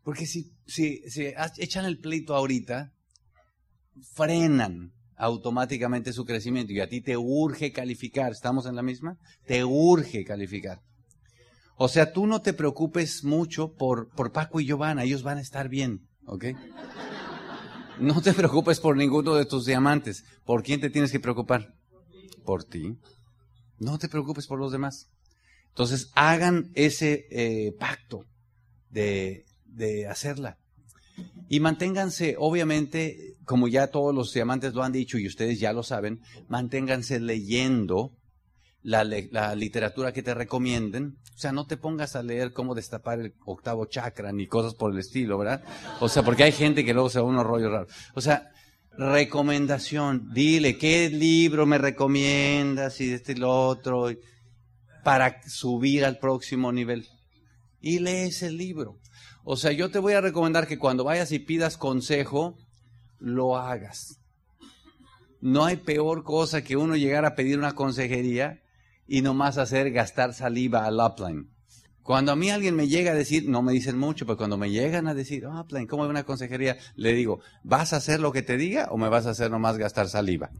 Porque 0.04 0.26
si, 0.26 0.52
si, 0.68 1.02
si 1.10 1.34
echan 1.58 1.86
el 1.86 2.00
pleito 2.00 2.36
ahorita, 2.36 2.92
frenan 4.14 4.92
automáticamente 5.16 6.12
su 6.12 6.26
crecimiento 6.26 6.74
y 6.74 6.82
a 6.82 6.90
ti 6.90 7.00
te 7.00 7.16
urge 7.16 7.72
calificar. 7.72 8.34
¿Estamos 8.34 8.66
en 8.66 8.76
la 8.76 8.84
misma? 8.84 9.18
Te 9.48 9.64
urge 9.64 10.26
calificar. 10.26 10.82
O 11.78 11.88
sea, 11.88 12.12
tú 12.12 12.28
no 12.28 12.42
te 12.42 12.52
preocupes 12.52 13.24
mucho 13.24 13.74
por, 13.74 14.10
por 14.10 14.34
Paco 14.34 14.60
y 14.60 14.66
Giovanna, 14.66 15.06
ellos 15.06 15.24
van 15.24 15.38
a 15.38 15.42
estar 15.42 15.70
bien, 15.70 16.08
¿ok? 16.26 16.46
No 18.00 18.22
te 18.22 18.34
preocupes 18.34 18.82
por 18.82 18.98
ninguno 18.98 19.36
de 19.36 19.46
tus 19.46 19.66
diamantes. 19.66 20.26
¿Por 20.44 20.62
quién 20.62 20.82
te 20.82 20.90
tienes 20.90 21.12
que 21.12 21.22
preocupar? 21.22 21.74
Por 22.44 22.66
ti. 22.66 22.98
No 23.84 23.98
te 23.98 24.10
preocupes 24.10 24.48
por 24.48 24.60
los 24.60 24.72
demás. 24.72 25.10
Entonces, 25.70 26.12
hagan 26.16 26.72
ese 26.76 27.28
eh, 27.32 27.74
pacto 27.80 28.26
de, 28.90 29.46
de 29.66 30.08
hacerla. 30.08 30.58
Y 31.50 31.60
manténganse, 31.60 32.36
obviamente, 32.40 33.36
como 33.46 33.68
ya 33.68 33.88
todos 33.88 34.14
los 34.14 34.34
diamantes 34.34 34.74
lo 34.74 34.84
han 34.84 34.92
dicho 34.92 35.18
y 35.18 35.28
ustedes 35.28 35.60
ya 35.60 35.74
lo 35.74 35.84
saben, 35.84 36.22
manténganse 36.48 37.20
leyendo 37.20 38.12
la, 38.82 39.04
la, 39.04 39.56
literatura 39.56 40.14
que 40.14 40.24
te 40.24 40.34
recomienden. 40.34 41.18
O 41.36 41.38
sea, 41.38 41.52
no 41.52 41.66
te 41.66 41.78
pongas 41.78 42.16
a 42.16 42.24
leer 42.24 42.54
cómo 42.54 42.76
destapar 42.76 43.20
el 43.20 43.34
octavo 43.46 43.86
chakra 43.86 44.32
ni 44.32 44.48
cosas 44.48 44.76
por 44.76 44.92
el 44.92 45.00
estilo, 45.00 45.38
¿verdad? 45.38 45.64
O 46.00 46.10
sea, 46.10 46.24
porque 46.24 46.44
hay 46.44 46.52
gente 46.52 46.86
que 46.86 46.94
luego 46.94 47.10
se 47.10 47.20
va 47.20 47.26
unos 47.26 47.46
rollos 47.46 47.72
raros. 47.72 47.94
O 48.14 48.22
sea, 48.22 48.52
recomendación, 48.98 50.30
dile, 50.34 50.78
¿qué 50.78 51.10
libro 51.10 51.66
me 51.66 51.78
recomiendas 51.78 53.02
y 53.02 53.12
este 53.12 53.34
y 53.34 53.36
lo 53.36 53.68
otro? 53.68 54.10
Para 55.04 55.42
subir 55.48 56.06
al 56.06 56.20
próximo 56.20 56.72
nivel. 56.72 57.08
Y 57.82 58.00
lees 58.00 58.44
el 58.44 58.58
libro. 58.58 59.00
O 59.44 59.58
sea, 59.58 59.72
yo 59.72 59.92
te 59.92 60.00
voy 60.00 60.14
a 60.14 60.22
recomendar 60.22 60.68
que 60.68 60.80
cuando 60.80 61.04
vayas 61.04 61.32
y 61.32 61.40
pidas 61.40 61.78
consejo, 61.78 62.58
lo 63.20 63.58
hagas. 63.58 64.20
No 65.42 65.66
hay 65.66 65.76
peor 65.76 66.24
cosa 66.24 66.64
que 66.64 66.78
uno 66.78 66.96
llegar 66.96 67.26
a 67.26 67.36
pedir 67.36 67.58
una 67.60 67.76
consejería 67.76 68.62
y 69.08 69.22
nomás 69.22 69.58
hacer 69.58 69.92
gastar 69.92 70.34
saliva 70.34 70.86
al 70.86 71.00
upline. 71.00 71.53
Cuando 72.04 72.34
a 72.34 72.36
mí 72.36 72.52
alguien 72.52 72.76
me 72.76 72.88
llega 72.88 73.12
a 73.12 73.16
decir, 73.16 73.48
no 73.48 73.62
me 73.62 73.72
dicen 73.72 73.98
mucho, 73.98 74.26
pero 74.26 74.38
cuando 74.38 74.58
me 74.58 74.70
llegan 74.70 75.08
a 75.08 75.14
decir, 75.14 75.48
upline, 75.48 75.88
¿cómo 75.88 76.04
es 76.04 76.10
una 76.10 76.24
consejería? 76.24 76.78
Le 76.96 77.14
digo, 77.14 77.40
¿vas 77.64 77.94
a 77.94 77.98
hacer 77.98 78.20
lo 78.20 78.32
que 78.32 78.42
te 78.42 78.58
diga 78.58 78.90
o 78.92 78.98
me 78.98 79.10
vas 79.10 79.26
a 79.26 79.32
hacer 79.32 79.50
nomás 79.50 79.78
gastar 79.78 80.10
saliva? 80.10 80.52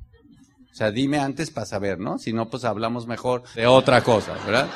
O 0.72 0.76
sea, 0.76 0.90
dime 0.90 1.20
antes 1.20 1.52
para 1.52 1.66
saber, 1.66 2.00
¿no? 2.00 2.18
Si 2.18 2.34
no, 2.34 2.50
pues 2.50 2.64
hablamos 2.64 3.06
mejor 3.06 3.44
de 3.56 3.68
otra 3.68 4.02
cosa, 4.02 4.34
¿verdad? 4.46 4.70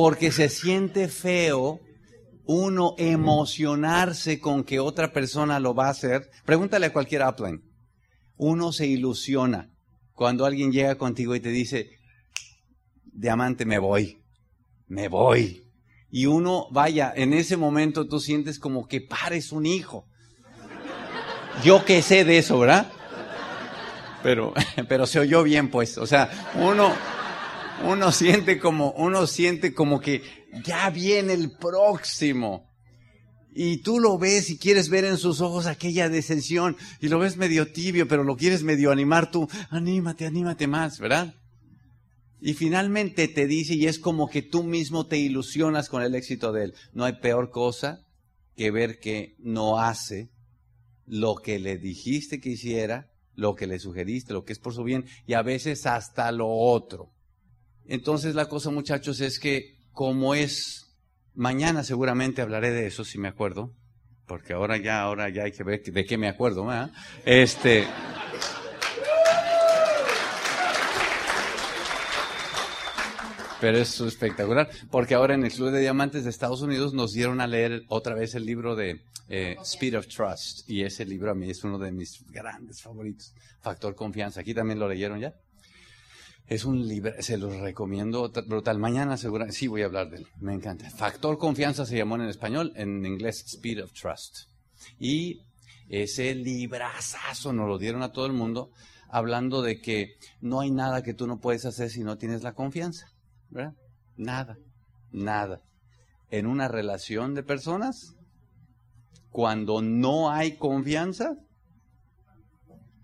porque 0.00 0.30
se 0.30 0.48
siente 0.48 1.08
feo 1.08 1.80
uno 2.44 2.94
emocionarse 2.98 4.38
con 4.38 4.62
que 4.62 4.78
otra 4.78 5.12
persona 5.12 5.58
lo 5.58 5.74
va 5.74 5.88
a 5.88 5.90
hacer. 5.90 6.30
Pregúntale 6.44 6.86
a 6.86 6.92
cualquier 6.92 7.26
upline. 7.26 7.64
Uno 8.36 8.70
se 8.70 8.86
ilusiona 8.86 9.72
cuando 10.12 10.46
alguien 10.46 10.70
llega 10.70 10.96
contigo 10.98 11.34
y 11.34 11.40
te 11.40 11.48
dice, 11.48 11.97
diamante, 13.18 13.64
me 13.64 13.78
voy, 13.78 14.22
me 14.86 15.08
voy. 15.08 15.64
Y 16.10 16.26
uno, 16.26 16.68
vaya, 16.70 17.12
en 17.14 17.32
ese 17.34 17.56
momento 17.56 18.06
tú 18.08 18.20
sientes 18.20 18.58
como 18.58 18.86
que 18.86 19.00
pares 19.00 19.52
un 19.52 19.66
hijo. 19.66 20.06
Yo 21.62 21.84
que 21.84 22.00
sé 22.02 22.24
de 22.24 22.38
eso, 22.38 22.58
¿verdad? 22.60 22.90
Pero, 24.22 24.54
pero 24.88 25.06
se 25.06 25.18
oyó 25.18 25.42
bien, 25.42 25.70
pues. 25.70 25.98
O 25.98 26.06
sea, 26.06 26.30
uno, 26.54 26.94
uno 27.84 28.12
siente 28.12 28.58
como, 28.58 28.92
uno 28.92 29.26
siente 29.26 29.74
como 29.74 30.00
que 30.00 30.22
ya 30.64 30.88
viene 30.90 31.34
el 31.34 31.50
próximo. 31.50 32.68
Y 33.52 33.78
tú 33.78 33.98
lo 33.98 34.18
ves 34.18 34.50
y 34.50 34.58
quieres 34.58 34.88
ver 34.88 35.04
en 35.04 35.18
sus 35.18 35.40
ojos 35.40 35.66
aquella 35.66 36.08
descensión 36.08 36.76
y 37.00 37.08
lo 37.08 37.18
ves 37.18 37.36
medio 37.36 37.72
tibio, 37.72 38.06
pero 38.06 38.22
lo 38.22 38.36
quieres 38.36 38.62
medio 38.62 38.92
animar 38.92 39.32
tú. 39.32 39.48
Anímate, 39.70 40.26
anímate 40.26 40.68
más, 40.68 41.00
¿verdad? 41.00 41.34
Y 42.40 42.54
finalmente 42.54 43.28
te 43.28 43.46
dice 43.46 43.74
y 43.74 43.86
es 43.86 43.98
como 43.98 44.28
que 44.28 44.42
tú 44.42 44.62
mismo 44.62 45.06
te 45.06 45.18
ilusionas 45.18 45.88
con 45.88 46.02
el 46.02 46.14
éxito 46.14 46.52
de 46.52 46.64
él. 46.64 46.74
No 46.92 47.04
hay 47.04 47.14
peor 47.14 47.50
cosa 47.50 48.06
que 48.56 48.70
ver 48.70 48.98
que 48.98 49.34
no 49.38 49.80
hace 49.80 50.30
lo 51.06 51.36
que 51.36 51.58
le 51.58 51.78
dijiste 51.78 52.40
que 52.40 52.50
hiciera, 52.50 53.10
lo 53.34 53.54
que 53.54 53.66
le 53.66 53.78
sugeriste, 53.78 54.32
lo 54.32 54.44
que 54.44 54.52
es 54.52 54.58
por 54.58 54.74
su 54.74 54.84
bien 54.84 55.06
y 55.26 55.34
a 55.34 55.42
veces 55.42 55.86
hasta 55.86 56.30
lo 56.32 56.48
otro. 56.48 57.10
Entonces 57.86 58.34
la 58.34 58.48
cosa, 58.48 58.70
muchachos, 58.70 59.20
es 59.20 59.38
que 59.38 59.78
como 59.92 60.34
es, 60.34 60.94
mañana 61.34 61.82
seguramente 61.82 62.42
hablaré 62.42 62.70
de 62.70 62.86
eso, 62.86 63.04
si 63.04 63.18
me 63.18 63.28
acuerdo, 63.28 63.72
porque 64.26 64.52
ahora 64.52 64.76
ya, 64.76 65.00
ahora 65.00 65.30
ya 65.30 65.44
hay 65.44 65.52
que 65.52 65.64
ver 65.64 65.82
de 65.82 66.04
qué 66.04 66.18
me 66.18 66.28
acuerdo, 66.28 66.66
¿verdad? 66.66 66.92
Este. 67.24 67.86
Pero 73.60 73.78
es 73.78 74.00
espectacular, 74.00 74.70
porque 74.90 75.14
ahora 75.14 75.34
en 75.34 75.44
el 75.44 75.52
Club 75.52 75.70
de 75.70 75.80
Diamantes 75.80 76.24
de 76.24 76.30
Estados 76.30 76.62
Unidos 76.62 76.94
nos 76.94 77.12
dieron 77.12 77.40
a 77.40 77.46
leer 77.46 77.84
otra 77.88 78.14
vez 78.14 78.34
el 78.36 78.46
libro 78.46 78.76
de 78.76 79.00
eh, 79.28 79.56
Speed 79.62 79.98
of 79.98 80.06
Trust, 80.06 80.68
y 80.70 80.82
ese 80.82 81.04
libro 81.04 81.30
a 81.30 81.34
mí 81.34 81.50
es 81.50 81.64
uno 81.64 81.78
de 81.78 81.90
mis 81.90 82.24
grandes 82.30 82.80
favoritos, 82.80 83.34
Factor 83.60 83.94
Confianza. 83.94 84.40
¿Aquí 84.40 84.54
también 84.54 84.78
lo 84.78 84.88
leyeron 84.88 85.20
ya? 85.20 85.34
Es 86.46 86.64
un 86.64 86.86
libro, 86.88 87.12
se 87.18 87.36
los 87.36 87.56
recomiendo 87.56 88.30
brutal. 88.46 88.78
Mañana 88.78 89.18
seguramente, 89.18 89.58
sí 89.58 89.66
voy 89.66 89.82
a 89.82 89.86
hablar 89.86 90.08
de 90.08 90.18
él, 90.18 90.26
me 90.40 90.54
encanta. 90.54 90.88
Factor 90.88 91.36
confianza 91.36 91.84
se 91.84 91.98
llamó 91.98 92.14
en 92.14 92.22
español, 92.22 92.72
en 92.74 93.04
inglés 93.04 93.44
Speed 93.46 93.84
of 93.84 93.92
Trust. 93.92 94.48
Y 94.98 95.42
ese 95.90 96.34
librazazo 96.34 97.52
nos 97.52 97.68
lo 97.68 97.76
dieron 97.76 98.02
a 98.02 98.12
todo 98.12 98.24
el 98.24 98.32
mundo, 98.32 98.70
hablando 99.10 99.60
de 99.60 99.80
que 99.80 100.14
no 100.40 100.60
hay 100.60 100.70
nada 100.70 101.02
que 101.02 101.12
tú 101.12 101.26
no 101.26 101.38
puedes 101.38 101.66
hacer 101.66 101.90
si 101.90 102.02
no 102.02 102.16
tienes 102.16 102.42
la 102.42 102.54
confianza, 102.54 103.12
Nada, 104.16 104.56
nada. 105.10 105.60
En 106.30 106.46
una 106.46 106.68
relación 106.68 107.34
de 107.34 107.42
personas, 107.42 108.14
cuando 109.30 109.82
no 109.82 110.30
hay 110.30 110.56
confianza, 110.56 111.36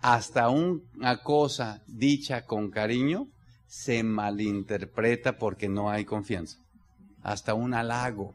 hasta 0.01 0.51
una 0.51 1.23
cosa 1.23 1.83
dicha 1.87 2.45
con 2.45 2.71
cariño 2.71 3.29
se 3.67 4.03
malinterpreta 4.03 5.39
porque 5.39 5.69
no 5.69 5.91
hay 5.91 6.05
confianza. 6.05 6.59
Hasta 7.23 7.55
un 7.55 7.73
halago. 7.73 8.35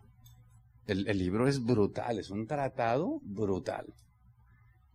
El, 0.87 1.05
libro 1.19 1.47
es 1.47 1.63
brutal, 1.63 2.17
es 2.17 2.31
un 2.31 2.47
tratado 2.47 3.19
brutal. 3.21 3.85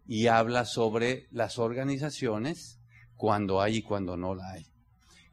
Y 0.07 0.27
habla 0.27 0.65
sobre 0.65 1.29
las 1.31 1.61
organizaciones 1.61 2.81
cuando 3.17 3.61
hay 3.63 3.77
y 3.77 3.83
cuando 3.83 4.17
no 4.17 4.35
la 4.35 4.51
hay. 4.51 4.67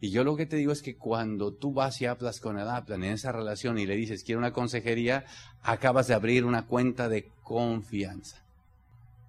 Y 0.01 0.09
yo 0.09 0.23
lo 0.23 0.35
que 0.35 0.47
te 0.47 0.55
digo 0.55 0.71
es 0.71 0.81
que 0.81 0.97
cuando 0.97 1.53
tú 1.53 1.73
vas 1.73 2.01
y 2.01 2.07
hablas 2.07 2.39
con 2.39 2.57
el 2.57 2.67
en 2.87 3.03
esa 3.03 3.31
relación 3.31 3.77
y 3.77 3.85
le 3.85 3.95
dices, 3.95 4.23
quiero 4.23 4.39
una 4.39 4.51
consejería, 4.51 5.25
acabas 5.61 6.07
de 6.07 6.15
abrir 6.15 6.43
una 6.43 6.65
cuenta 6.65 7.07
de 7.07 7.29
confianza. 7.43 8.43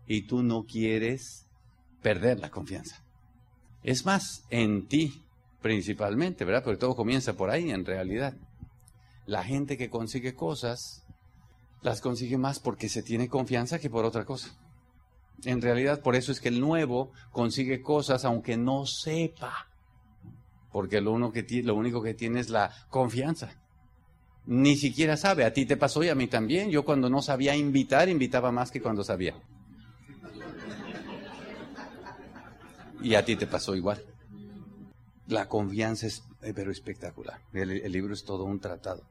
Y 0.06 0.22
tú 0.22 0.42
no 0.42 0.64
quieres 0.64 1.46
perder 2.00 2.40
la 2.40 2.50
confianza. 2.50 3.04
Es 3.82 4.06
más, 4.06 4.44
en 4.48 4.88
ti 4.88 5.22
principalmente, 5.60 6.44
¿verdad? 6.46 6.64
Porque 6.64 6.78
todo 6.78 6.96
comienza 6.96 7.34
por 7.34 7.50
ahí 7.50 7.70
en 7.70 7.84
realidad. 7.84 8.34
La 9.26 9.44
gente 9.44 9.76
que 9.76 9.90
consigue 9.90 10.34
cosas, 10.34 11.04
las 11.82 12.00
consigue 12.00 12.38
más 12.38 12.58
porque 12.58 12.88
se 12.88 13.02
tiene 13.02 13.28
confianza 13.28 13.78
que 13.78 13.90
por 13.90 14.06
otra 14.06 14.24
cosa. 14.24 14.56
En 15.44 15.60
realidad, 15.60 16.00
por 16.00 16.16
eso 16.16 16.32
es 16.32 16.40
que 16.40 16.48
el 16.48 16.60
nuevo 16.60 17.12
consigue 17.30 17.82
cosas 17.82 18.24
aunque 18.24 18.56
no 18.56 18.86
sepa. 18.86 19.68
Porque 20.72 21.00
lo, 21.00 21.12
único 21.12 22.02
que 22.02 22.14
tiene 22.14 22.40
es 22.40 22.48
la 22.50 22.72
confianza. 22.88 23.50
Ni 24.46 24.76
siquiera 24.76 25.16
sabe. 25.16 25.44
A 25.44 25.52
ti 25.52 25.66
te 25.66 25.76
pasó 25.76 26.02
y 26.02 26.08
a 26.08 26.14
mí 26.14 26.26
también. 26.26 26.70
Yo 26.70 26.84
cuando 26.84 27.10
no 27.10 27.22
sabía 27.22 27.54
invitar, 27.54 28.08
invitaba 28.08 28.50
más 28.50 28.70
que 28.70 28.80
cuando 28.80 29.04
sabía. 29.04 29.34
Y 33.02 33.14
a 33.14 33.24
ti 33.24 33.36
te 33.36 33.46
pasó 33.46 33.74
igual. 33.76 34.02
La 35.28 35.48
confianza 35.48 36.06
es 36.06 36.24
eh, 36.42 36.52
pero 36.54 36.72
espectacular. 36.72 37.40
El, 37.52 37.70
el 37.70 37.92
libro 37.92 38.14
es 38.14 38.24
todo 38.24 38.44
un 38.44 38.58
tratado. 38.58 39.02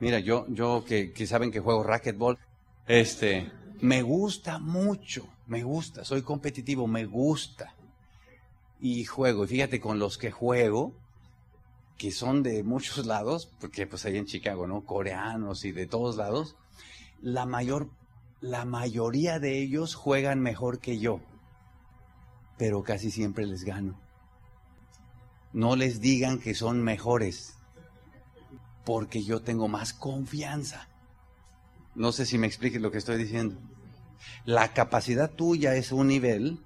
Mira, 0.00 0.18
yo, 0.18 0.46
yo 0.48 0.84
que, 0.86 1.12
que 1.12 1.26
saben 1.26 1.50
que 1.50 1.60
juego 1.60 1.82
racquetball, 1.82 2.38
este, 2.86 3.50
me 3.80 4.02
gusta 4.02 4.58
mucho, 4.58 5.28
me 5.46 5.62
gusta, 5.62 6.04
soy 6.04 6.22
competitivo, 6.22 6.86
me 6.86 7.04
gusta. 7.04 7.74
Y 8.86 9.06
juego, 9.06 9.44
y 9.44 9.46
fíjate, 9.46 9.80
con 9.80 9.98
los 9.98 10.18
que 10.18 10.30
juego, 10.30 10.92
que 11.96 12.10
son 12.10 12.42
de 12.42 12.62
muchos 12.62 13.06
lados, 13.06 13.50
porque 13.58 13.86
pues 13.86 14.04
ahí 14.04 14.18
en 14.18 14.26
Chicago, 14.26 14.66
¿no? 14.66 14.84
Coreanos 14.84 15.64
y 15.64 15.72
de 15.72 15.86
todos 15.86 16.16
lados, 16.16 16.54
la 17.22 17.46
mayor, 17.46 17.88
la 18.42 18.66
mayoría 18.66 19.38
de 19.38 19.58
ellos 19.58 19.94
juegan 19.94 20.40
mejor 20.40 20.80
que 20.80 20.98
yo, 20.98 21.20
pero 22.58 22.82
casi 22.82 23.10
siempre 23.10 23.46
les 23.46 23.64
gano. 23.64 23.98
No 25.54 25.76
les 25.76 26.02
digan 26.02 26.38
que 26.38 26.52
son 26.52 26.82
mejores, 26.82 27.54
porque 28.84 29.24
yo 29.24 29.40
tengo 29.40 29.66
más 29.66 29.94
confianza. 29.94 30.90
No 31.94 32.12
sé 32.12 32.26
si 32.26 32.36
me 32.36 32.46
expliques 32.46 32.82
lo 32.82 32.90
que 32.90 32.98
estoy 32.98 33.16
diciendo. 33.16 33.56
La 34.44 34.74
capacidad 34.74 35.30
tuya 35.30 35.74
es 35.74 35.90
un 35.90 36.08
nivel, 36.08 36.62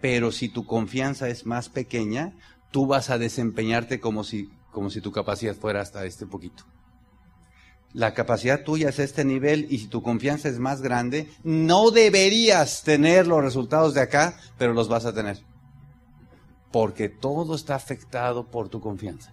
pero 0.00 0.32
si 0.32 0.48
tu 0.48 0.64
confianza 0.64 1.28
es 1.28 1.46
más 1.46 1.68
pequeña, 1.68 2.34
tú 2.70 2.86
vas 2.86 3.10
a 3.10 3.18
desempeñarte 3.18 4.00
como 4.00 4.24
si, 4.24 4.50
como 4.72 4.90
si 4.90 5.00
tu 5.00 5.12
capacidad 5.12 5.54
fuera 5.54 5.80
hasta 5.80 6.04
este 6.04 6.26
poquito. 6.26 6.64
La 7.92 8.12
capacidad 8.12 8.64
tuya 8.64 8.90
es 8.90 8.98
este 8.98 9.24
nivel 9.24 9.66
y 9.70 9.78
si 9.78 9.88
tu 9.88 10.02
confianza 10.02 10.48
es 10.48 10.58
más 10.58 10.82
grande, 10.82 11.30
no 11.42 11.90
deberías 11.90 12.82
tener 12.82 13.26
los 13.26 13.42
resultados 13.42 13.94
de 13.94 14.02
acá, 14.02 14.38
pero 14.58 14.74
los 14.74 14.88
vas 14.88 15.06
a 15.06 15.14
tener. 15.14 15.38
Porque 16.70 17.08
todo 17.08 17.54
está 17.54 17.74
afectado 17.74 18.50
por 18.50 18.68
tu 18.68 18.80
confianza. 18.80 19.32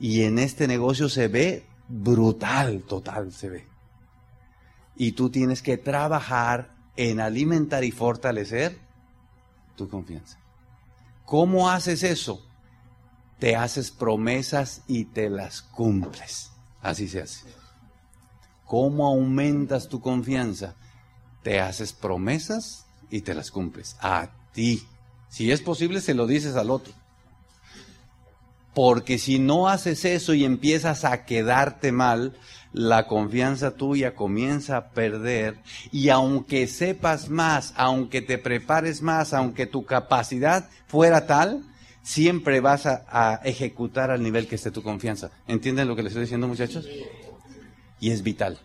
Y 0.00 0.22
en 0.22 0.40
este 0.40 0.66
negocio 0.66 1.08
se 1.08 1.28
ve 1.28 1.66
brutal, 1.88 2.82
total 2.82 3.32
se 3.32 3.48
ve. 3.48 3.66
Y 4.96 5.12
tú 5.12 5.30
tienes 5.30 5.62
que 5.62 5.78
trabajar 5.78 6.74
en 6.96 7.20
alimentar 7.20 7.84
y 7.84 7.92
fortalecer 7.92 8.85
tu 9.76 9.88
confianza. 9.88 10.38
¿Cómo 11.24 11.70
haces 11.70 12.02
eso? 12.02 12.44
Te 13.38 13.56
haces 13.56 13.90
promesas 13.90 14.82
y 14.86 15.04
te 15.04 15.28
las 15.28 15.62
cumples. 15.62 16.50
Así 16.80 17.08
se 17.08 17.22
hace. 17.22 17.44
¿Cómo 18.64 19.06
aumentas 19.06 19.88
tu 19.88 20.00
confianza? 20.00 20.74
Te 21.42 21.60
haces 21.60 21.92
promesas 21.92 22.86
y 23.10 23.20
te 23.20 23.34
las 23.34 23.50
cumples. 23.50 23.96
A 24.00 24.30
ti. 24.52 24.82
Si 25.28 25.50
es 25.52 25.60
posible, 25.60 26.00
se 26.00 26.14
lo 26.14 26.26
dices 26.26 26.56
al 26.56 26.70
otro. 26.70 26.92
Porque 28.76 29.16
si 29.16 29.38
no 29.38 29.70
haces 29.70 30.04
eso 30.04 30.34
y 30.34 30.44
empiezas 30.44 31.06
a 31.06 31.24
quedarte 31.24 31.92
mal, 31.92 32.34
la 32.74 33.06
confianza 33.06 33.70
tuya 33.70 34.14
comienza 34.14 34.76
a 34.76 34.90
perder 34.90 35.56
y 35.92 36.10
aunque 36.10 36.66
sepas 36.66 37.30
más, 37.30 37.72
aunque 37.78 38.20
te 38.20 38.36
prepares 38.36 39.00
más, 39.00 39.32
aunque 39.32 39.64
tu 39.64 39.86
capacidad 39.86 40.68
fuera 40.88 41.26
tal, 41.26 41.64
siempre 42.02 42.60
vas 42.60 42.84
a, 42.84 43.40
ejecutar 43.44 44.10
al 44.10 44.22
nivel 44.22 44.46
que 44.46 44.56
esté 44.56 44.70
tu 44.70 44.82
confianza. 44.82 45.30
¿Entienden 45.48 45.88
lo 45.88 45.96
que 45.96 46.02
les 46.02 46.10
estoy 46.10 46.24
diciendo 46.24 46.46
muchachos? 46.46 46.86
Y 47.98 48.10
es 48.10 48.22
vital. 48.22 48.58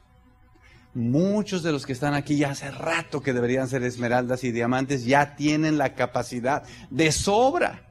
Muchos 0.94 1.64
de 1.64 1.72
los 1.72 1.86
que 1.86 1.94
están 1.94 2.16
aquí 2.16 2.36
ya 2.36 2.52
hace 2.52 2.70
rato 2.70 3.22
que 3.22 3.32
deberían 3.32 3.70
ser 3.70 3.84
esmeraldas 3.84 4.44
y 4.44 4.52
diamantes 4.52 5.06
ya 5.06 5.38
tienen 5.38 5.78
la 5.78 5.96
capacidad 5.96 6.64
de 6.90 7.14
sobra, 7.14 7.91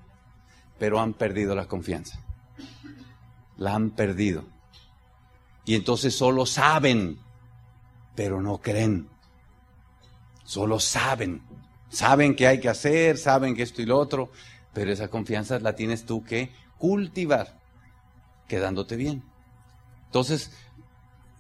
pero 0.81 0.99
han 0.99 1.13
perdido 1.13 1.55
la 1.55 1.67
confianza. 1.67 2.19
La 3.59 3.75
han 3.75 3.91
perdido. 3.91 4.45
Y 5.67 5.75
entonces 5.75 6.17
solo 6.17 6.47
saben, 6.47 7.19
pero 8.17 8.41
no 8.41 8.59
creen. 8.59 9.07
Solo 10.43 10.81
saben. 10.81 11.43
Saben 11.91 12.35
qué 12.35 12.47
hay 12.47 12.61
que 12.61 12.71
hacer, 12.71 13.19
saben 13.19 13.55
que 13.55 13.63
esto 13.63 13.83
y 13.83 13.87
lo 13.87 13.99
otro, 13.99 14.33
pero 14.73 14.91
esa 14.91 15.09
confianza 15.09 15.61
la 15.61 15.77
tienes 15.77 16.07
tú 16.07 16.25
que 16.25 16.51
cultivar, 16.79 17.61
quedándote 18.49 18.97
bien. 18.97 19.23
Entonces, 20.07 20.51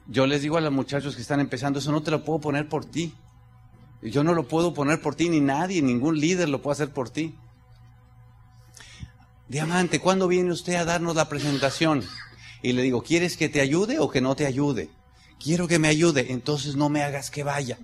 yo 0.06 0.26
les 0.26 0.42
digo 0.42 0.58
a 0.58 0.60
los 0.60 0.72
muchachos 0.72 1.16
que 1.16 1.22
están 1.22 1.40
empezando, 1.40 1.78
eso 1.78 1.92
no 1.92 2.02
te 2.02 2.10
lo 2.10 2.24
puedo 2.24 2.40
poner 2.40 2.68
por 2.68 2.84
ti. 2.84 3.14
Yo 4.02 4.22
no 4.22 4.34
lo 4.34 4.48
puedo 4.48 4.74
poner 4.74 5.00
por 5.00 5.14
ti, 5.14 5.30
ni 5.30 5.40
nadie, 5.40 5.80
ningún 5.80 6.20
líder 6.20 6.50
lo 6.50 6.60
puede 6.60 6.74
hacer 6.74 6.92
por 6.92 7.08
ti. 7.08 7.34
Diamante, 9.50 10.00
¿cuándo 10.00 10.28
viene 10.28 10.50
usted 10.50 10.76
a 10.76 10.86
darnos 10.86 11.14
la 11.14 11.28
presentación? 11.28 12.02
y 12.62 12.72
le 12.72 12.82
digo, 12.82 13.02
¿quieres 13.02 13.36
que 13.36 13.48
te 13.48 13.60
ayude 13.60 13.98
o 13.98 14.10
que 14.10 14.20
no 14.20 14.36
te 14.36 14.46
ayude? 14.46 14.90
Quiero 15.42 15.66
que 15.66 15.78
me 15.78 15.88
ayude, 15.88 16.32
entonces 16.32 16.76
no 16.76 16.88
me 16.88 17.02
hagas 17.02 17.30
que 17.30 17.42
vaya. 17.42 17.78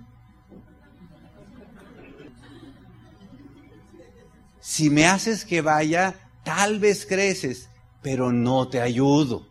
Si 4.59 4.89
me 4.89 5.07
haces 5.07 5.45
que 5.45 5.61
vaya, 5.61 6.15
tal 6.43 6.79
vez 6.79 7.05
creces, 7.05 7.69
pero 8.01 8.31
no 8.31 8.67
te 8.67 8.81
ayudo, 8.81 9.47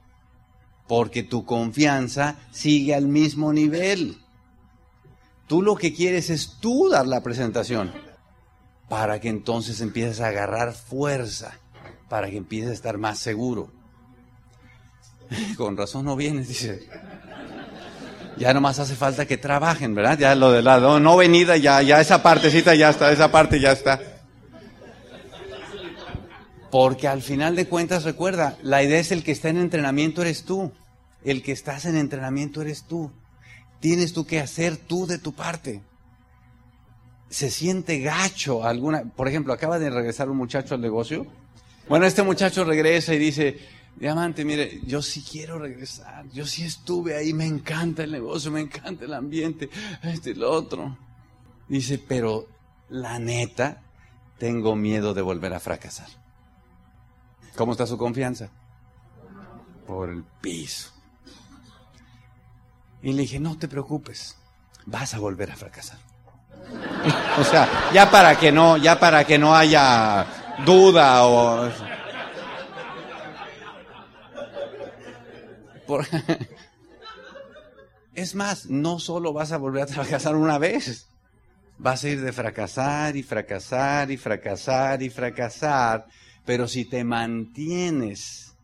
porque 0.87 1.23
tu 1.23 1.45
confianza 1.45 2.39
sigue 2.53 2.95
al 2.95 3.09
mismo 3.09 3.53
nivel. 3.53 4.19
Tú 5.49 5.63
lo 5.63 5.75
que 5.75 5.93
quieres 5.93 6.31
es 6.31 6.59
tú 6.61 6.89
dar 6.89 7.07
la 7.07 7.23
presentación, 7.23 7.93
para 8.89 9.21
que 9.21 9.29
entonces 9.29 9.81
empieces 9.81 10.21
a 10.21 10.29
agarrar 10.29 10.75
fuerza, 10.75 11.59
para 12.09 12.31
que 12.31 12.37
empieces 12.37 12.71
a 12.71 12.75
estar 12.75 12.99
más 12.99 13.19
seguro. 13.19 13.71
Con 15.57 15.77
razón 15.77 16.05
no 16.05 16.17
vienes, 16.17 16.49
dice. 16.49 16.89
Ya 18.37 18.53
nomás 18.53 18.79
hace 18.79 18.95
falta 18.95 19.27
que 19.27 19.39
trabajen, 19.39 19.95
¿verdad? 19.95 20.19
Ya 20.19 20.35
lo 20.35 20.53
de 20.53 20.63
la 20.63 20.79
no, 20.79 21.17
venida, 21.17 21.57
ya, 21.57 21.81
ya 21.81 22.01
esa 22.01 22.23
partecita 22.23 22.75
ya 22.75 22.91
está, 22.91 23.11
esa 23.11 23.33
parte 23.33 23.59
ya 23.59 23.73
está. 23.73 24.01
Porque 26.71 27.09
al 27.09 27.23
final 27.23 27.57
de 27.57 27.67
cuentas, 27.67 28.05
recuerda, 28.05 28.59
la 28.63 28.83
idea 28.83 28.99
es 28.99 29.11
el 29.11 29.23
que 29.23 29.33
está 29.33 29.49
en 29.49 29.57
entrenamiento 29.57 30.21
eres 30.21 30.45
tú. 30.45 30.73
El 31.25 31.43
que 31.43 31.53
estás 31.53 31.87
en 31.87 31.97
entrenamiento 31.97 32.61
eres 32.61 32.85
tú. 32.85 33.11
Tienes 33.81 34.13
tú 34.13 34.27
que 34.27 34.41
hacer 34.41 34.77
tú 34.77 35.07
de 35.07 35.19
tu 35.19 35.33
parte. 35.33 35.83
Se 37.31 37.51
siente 37.51 38.01
gacho 38.01 38.65
alguna, 38.65 39.05
por 39.05 39.29
ejemplo, 39.29 39.53
acaba 39.53 39.79
de 39.79 39.91
regresar 39.91 40.29
un 40.29 40.37
muchacho 40.37 40.75
al 40.75 40.83
negocio. 40.83 41.27
Bueno, 41.89 42.07
este 42.07 42.23
muchacho 42.23 42.65
regresa 42.65 43.15
y 43.15 43.19
dice, 43.19 43.59
Diamante, 43.97 44.45
mire, 44.45 44.81
yo 44.85 45.01
sí 45.01 45.23
quiero 45.23 45.59
regresar, 45.59 46.29
yo 46.31 46.47
sí 46.47 46.65
estuve 46.65 47.17
ahí, 47.17 47.33
me 47.33 47.47
encanta 47.47 48.03
el 48.05 48.13
negocio, 48.13 48.51
me 48.51 48.61
encanta 48.61 49.07
el 49.07 49.15
ambiente, 49.15 49.71
este 50.03 50.31
y 50.31 50.35
lo 50.35 50.51
otro. 50.51 50.99
Dice, 51.67 51.99
pero 51.99 52.47
la 52.91 53.19
neta, 53.19 53.83
tengo 54.39 54.77
miedo 54.77 55.15
de 55.15 55.23
volver 55.23 55.55
a 55.55 55.61
fracasar. 55.61 56.09
¿Cómo 57.57 57.73
está 57.73 57.87
su 57.87 57.97
confianza? 57.97 58.51
Por 59.87 60.11
el 60.11 60.25
piso. 60.43 60.91
Y 63.03 63.13
le 63.15 63.23
dije, 63.23 63.41
no 63.41 63.57
te 63.57 63.67
preocupes, 63.67 64.37
vas 64.85 65.15
a 65.15 65.21
volver 65.21 65.51
a 65.53 65.57
fracasar. 65.57 65.99
o 67.39 67.45
sea, 67.45 67.91
ya 67.95 68.11
para 68.11 68.39
que 68.39 68.53
no, 68.53 68.77
ya 68.77 69.01
para 69.01 69.25
que 69.25 69.39
no 69.39 69.55
haya 69.55 70.27
duda 70.65 71.27
o 71.27 71.71
es 78.15 78.35
más, 78.35 78.67
no 78.67 78.99
solo 78.99 79.33
vas 79.33 79.53
a 79.53 79.59
volver 79.59 79.85
a 79.85 79.87
fracasar 79.87 80.35
una 80.35 80.59
vez, 80.59 81.09
vas 81.79 82.05
a 82.05 82.09
ir 82.09 82.21
de 82.21 82.33
fracasar 82.33 83.17
y 83.17 83.23
fracasar 83.23 84.11
y 84.11 84.17
fracasar 84.17 85.03
y 85.03 85.11
fracasar, 85.11 86.07
pero 86.45 86.67
si 86.67 86.87
te 86.87 87.05
mantienes 87.05 88.57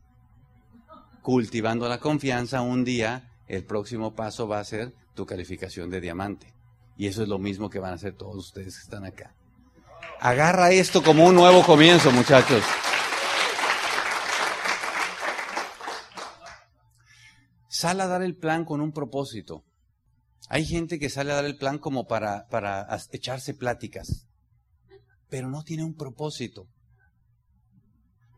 cultivando 1.21 1.89
la 1.89 1.99
confianza, 1.99 2.61
un 2.61 2.85
día 2.85 3.31
el 3.47 3.65
próximo 3.65 4.15
paso 4.15 4.49
va 4.49 4.61
a 4.61 4.65
ser 4.65 4.93
tu 5.15 5.27
calificación 5.27 5.91
de 5.91 6.01
diamante. 6.01 6.53
Y 6.97 7.07
eso 7.07 7.23
es 7.23 7.29
lo 7.29 7.39
mismo 7.39 7.71
que 7.71 7.79
van 7.79 7.93
a 7.93 7.95
hacer 7.95 8.15
todos 8.15 8.37
ustedes 8.37 8.77
que 8.77 8.83
están 8.83 9.05
acá. 9.05 9.35
Agarra 10.25 10.71
esto 10.71 11.03
como 11.03 11.27
un 11.27 11.35
nuevo 11.35 11.65
comienzo, 11.65 12.13
muchachos. 12.13 12.63
sale 17.69 18.05
a 18.05 18.07
dar 18.07 18.23
el 18.23 18.37
plan 18.37 18.65
con 18.65 18.81
un 18.81 18.93
propósito. 18.93 19.65
Hay 20.49 20.65
gente 20.65 21.01
que 21.01 21.11
sale 21.11 21.33
a 21.33 21.35
dar 21.35 21.45
el 21.45 21.57
plan 21.57 21.79
como 21.79 22.07
para, 22.07 22.47
para 22.47 22.87
echarse 23.11 23.55
pláticas, 23.55 24.29
pero 25.29 25.51
no 25.51 25.65
tiene 25.65 25.83
un 25.83 25.97
propósito. 25.97 26.69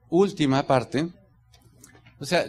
Última 0.09 0.67
parte. 0.67 1.11
O 2.19 2.25
sea, 2.25 2.47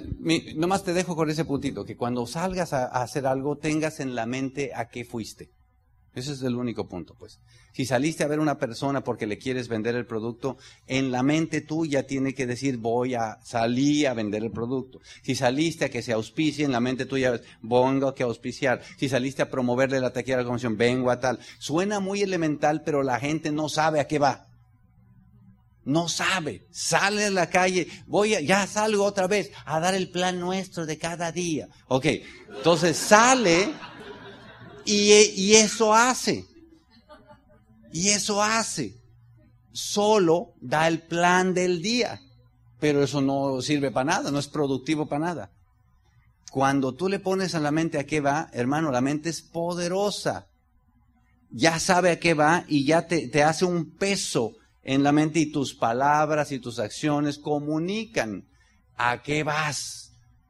nomás 0.56 0.86
te 0.86 0.94
dejo 0.94 1.18
con 1.18 1.30
ese 1.30 1.44
puntito, 1.44 1.84
que 1.84 1.98
cuando 1.98 2.26
salgas 2.26 2.72
a, 2.72 2.86
a 2.86 3.04
hacer 3.04 3.28
algo 3.28 3.58
tengas 3.58 4.00
en 4.00 4.16
la 4.16 4.26
mente 4.26 4.72
a 4.74 4.88
qué 4.88 5.04
fuiste. 5.04 5.52
Ese 6.16 6.32
es 6.32 6.42
el 6.44 6.56
único 6.56 6.88
punto, 6.88 7.14
pues. 7.14 7.40
Si 7.74 7.86
saliste 7.86 8.24
a 8.24 8.28
ver 8.28 8.40
a 8.40 8.42
una 8.42 8.58
persona 8.58 9.04
porque 9.04 9.28
le 9.28 9.38
quieres 9.38 9.68
vender 9.68 9.96
el 9.96 10.06
producto, 10.06 10.58
en 10.88 11.12
la 11.12 11.24
mente 11.24 11.60
tuya 11.60 12.08
tiene 12.08 12.34
que 12.34 12.48
decir 12.48 12.78
voy 12.78 13.16
a 13.16 13.38
salir 13.44 14.08
a 14.08 14.14
vender 14.14 14.42
el 14.44 14.52
producto. 14.52 15.02
Si 15.24 15.36
saliste 15.36 15.86
a 15.86 15.90
que 15.90 16.02
se 16.02 16.14
auspicie, 16.14 16.64
en 16.64 16.72
la 16.72 16.80
mente 16.80 17.06
tuya 17.06 17.42
vengo 17.62 18.08
a 18.08 18.16
que 18.16 18.24
auspiciar. 18.24 18.82
Si 18.98 19.10
saliste 19.10 19.42
a 19.42 19.50
promoverle 19.50 20.00
la 20.00 20.14
taquilla 20.14 20.38
de 20.38 20.44
la 20.44 20.48
comisión, 20.48 20.78
vengo 20.78 21.12
a 21.12 21.20
tal. 21.20 21.40
Suena 21.60 22.00
muy 22.00 22.22
elemental, 22.22 22.82
pero 22.84 23.04
la 23.04 23.20
gente 23.20 23.52
no 23.52 23.68
sabe 23.68 24.00
a 24.00 24.08
qué 24.08 24.18
va. 24.18 24.48
No 25.84 26.08
sabe. 26.08 26.66
Sale 26.72 27.26
a 27.26 27.30
la 27.30 27.50
calle, 27.50 27.88
voy 28.08 28.36
a, 28.36 28.42
ya 28.42 28.66
salgo 28.68 29.04
otra 29.04 29.28
vez 29.28 29.52
a 29.66 29.82
dar 29.82 29.94
el 29.94 30.10
plan 30.10 30.40
nuestro 30.40 30.86
de 30.86 30.98
cada 30.98 31.32
día. 31.34 31.68
Ok, 31.90 32.08
entonces 32.58 32.96
sale 32.98 33.70
y, 34.86 35.54
eso 35.56 35.94
hace. 35.94 36.46
Y 37.92 38.10
eso 38.10 38.42
hace. 38.42 38.96
Solo 39.72 40.54
da 40.62 40.88
el 40.88 41.02
plan 41.02 41.54
del 41.54 41.82
día. 41.82 42.22
Pero 42.80 43.04
eso 43.04 43.22
no 43.22 43.62
sirve 43.62 43.92
para 43.92 44.06
nada, 44.06 44.32
no 44.32 44.40
es 44.40 44.48
productivo 44.48 45.08
para 45.08 45.26
nada. 45.26 45.52
Cuando 46.52 46.94
tú 46.94 47.10
le 47.10 47.20
pones 47.20 47.56
a 47.56 47.60
la 47.60 47.72
mente 47.72 47.98
a 47.98 48.06
qué 48.06 48.22
va, 48.22 48.50
hermano, 48.54 48.92
la 48.92 49.02
mente 49.02 49.30
es 49.30 49.42
poderosa. 49.42 50.48
Ya 51.50 51.80
sabe 51.80 52.12
a 52.12 52.20
qué 52.20 52.34
va 52.34 52.66
y 52.68 52.86
ya 52.86 53.08
te, 53.08 53.28
te 53.28 53.44
hace 53.44 53.66
un 53.66 53.92
peso 53.98 54.56
en 54.84 55.04
la 55.04 55.12
mente 55.12 55.40
y 55.40 55.52
tus 55.52 55.74
palabras 55.74 56.52
y 56.52 56.60
tus 56.60 56.80
acciones 56.80 57.40
comunican 57.40 58.48
a 58.96 59.22
qué 59.24 59.44
vas 59.44 60.05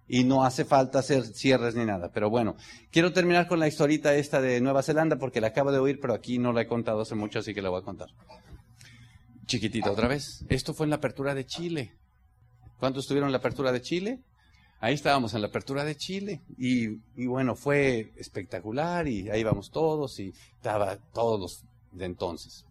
y 0.07 0.23
no 0.23 0.43
hace 0.43 0.65
falta 0.65 0.99
hacer 0.99 1.23
cierres 1.25 1.75
ni 1.75 1.85
nada. 1.85 2.11
Pero 2.13 2.29
bueno, 2.29 2.55
quiero 2.91 3.11
terminar 3.13 3.47
con 3.47 3.59
la 3.59 3.67
historita 3.67 4.15
esta 4.15 4.41
de 4.41 4.61
Nueva 4.61 4.83
Zelanda 4.83 5.17
porque 5.17 5.41
la 5.41 5.47
acabo 5.47 5.71
de 5.71 5.79
oír, 5.79 5.99
pero 5.99 6.13
aquí 6.13 6.37
no 6.37 6.53
la 6.53 6.61
he 6.61 6.67
contado 6.67 7.01
hace 7.01 7.15
mucho, 7.15 7.39
así 7.39 7.53
que 7.53 7.61
la 7.61 7.69
voy 7.69 7.81
a 7.81 7.85
contar. 7.85 8.09
Chiquitita 9.45 9.91
otra 9.91 10.07
vez. 10.07 10.45
Esto 10.49 10.73
fue 10.73 10.85
en 10.85 10.91
la 10.91 10.97
apertura 10.97 11.33
de 11.33 11.45
Chile. 11.45 11.93
¿Cuántos 12.79 13.03
estuvieron 13.03 13.27
en 13.29 13.33
la 13.33 13.39
apertura 13.39 13.71
de 13.71 13.81
Chile? 13.81 14.19
Ahí 14.79 14.93
estábamos 14.93 15.33
en 15.33 15.41
la 15.41 15.47
apertura 15.47 15.83
de 15.83 15.95
Chile 15.95 16.41
y, 16.57 16.87
y 17.15 17.25
bueno, 17.27 17.55
fue 17.55 18.13
espectacular 18.17 19.07
y 19.07 19.29
ahí 19.29 19.43
vamos 19.43 19.71
todos 19.71 20.19
y 20.19 20.33
estaba 20.57 20.97
todos 21.13 21.63
de 21.91 22.05
entonces. 22.05 22.65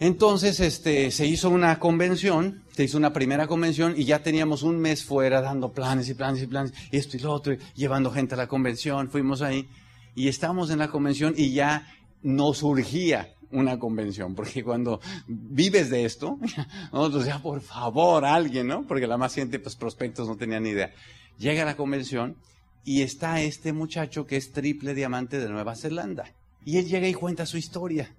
Entonces, 0.00 0.60
este, 0.60 1.10
se 1.10 1.26
hizo 1.26 1.50
una 1.50 1.78
convención, 1.80 2.62
se 2.72 2.84
hizo 2.84 2.98
una 2.98 3.12
primera 3.12 3.48
convención 3.48 3.94
y 3.96 4.04
ya 4.04 4.22
teníamos 4.22 4.62
un 4.62 4.78
mes 4.78 5.04
fuera 5.04 5.40
dando 5.40 5.72
planes 5.72 6.08
y 6.08 6.14
planes 6.14 6.42
y 6.42 6.46
planes, 6.46 6.72
esto 6.92 7.16
y 7.16 7.20
lo 7.20 7.32
otro, 7.32 7.56
llevando 7.74 8.12
gente 8.12 8.34
a 8.34 8.38
la 8.38 8.46
convención, 8.46 9.10
fuimos 9.10 9.42
ahí 9.42 9.68
y 10.14 10.28
estábamos 10.28 10.70
en 10.70 10.78
la 10.78 10.88
convención 10.88 11.34
y 11.36 11.52
ya 11.52 11.86
no 12.22 12.54
surgía 12.54 13.34
una 13.50 13.78
convención, 13.78 14.34
porque 14.34 14.62
cuando 14.62 15.00
vives 15.26 15.90
de 15.90 16.04
esto, 16.04 16.38
nosotros 16.92 17.26
ya 17.26 17.40
por 17.40 17.60
favor 17.60 18.24
alguien, 18.24 18.68
¿no? 18.68 18.86
Porque 18.86 19.06
la 19.06 19.16
más 19.16 19.34
gente, 19.34 19.58
pues 19.58 19.74
prospectos 19.74 20.28
no 20.28 20.36
tenían 20.36 20.62
ni 20.62 20.70
idea. 20.70 20.92
Llega 21.38 21.62
a 21.62 21.66
la 21.66 21.76
convención 21.76 22.36
y 22.84 23.02
está 23.02 23.40
este 23.40 23.72
muchacho 23.72 24.26
que 24.26 24.36
es 24.36 24.52
triple 24.52 24.94
diamante 24.94 25.38
de 25.40 25.48
Nueva 25.48 25.76
Zelanda. 25.76 26.32
Y 26.64 26.78
él 26.78 26.86
llega 26.86 27.08
y 27.08 27.14
cuenta 27.14 27.46
su 27.46 27.56
historia. 27.56 28.14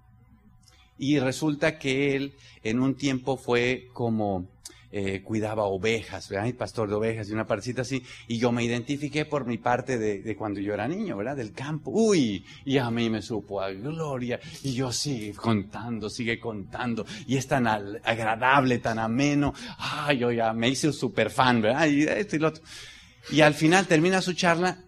Y 0.99 1.17
resulta 1.19 1.79
que 1.79 2.15
él 2.15 2.33
en 2.61 2.79
un 2.81 2.95
tiempo 2.95 3.37
fue 3.37 3.87
como 3.93 4.47
eh, 4.91 5.21
cuidaba 5.21 5.65
ovejas, 5.65 6.29
¿verdad? 6.29 6.51
pastor 6.55 6.89
de 6.89 6.95
ovejas 6.95 7.29
y 7.29 7.33
una 7.33 7.45
partecita 7.45 7.83
así. 7.83 8.03
Y 8.27 8.39
yo 8.39 8.51
me 8.51 8.63
identifiqué 8.63 9.23
por 9.23 9.45
mi 9.45 9.59
parte 9.59 9.99
de, 9.99 10.35
cuando 10.35 10.59
yo 10.59 10.73
era 10.73 10.87
niño, 10.87 11.15
¿verdad? 11.15 11.37
Del 11.37 11.53
campo. 11.53 11.91
Uy, 11.91 12.43
y 12.65 12.77
a 12.79 12.89
mí 12.89 13.09
me 13.09 13.21
supo 13.21 13.61
a 13.61 13.69
gloria. 13.69 14.39
Y 14.63 14.73
yo 14.73 14.91
sigue 14.91 15.33
contando, 15.33 16.09
sigue 16.09 16.39
contando. 16.39 17.05
Y 17.27 17.37
es 17.37 17.47
tan 17.47 17.67
agradable, 17.67 18.79
tan 18.79 18.97
ameno. 18.97 19.53
Ay, 19.77 20.17
yo 20.17 20.31
ya 20.31 20.53
me 20.53 20.69
hice 20.69 20.87
un 20.87 20.93
super 20.93 21.29
fan, 21.29 21.61
¿verdad? 21.61 21.87
Y 21.87 22.03
esto 22.03 22.35
y 22.35 22.39
lo 22.39 22.47
otro. 22.47 22.63
Y 23.31 23.41
al 23.41 23.53
final 23.53 23.85
termina 23.85 24.21
su 24.21 24.33
charla, 24.33 24.79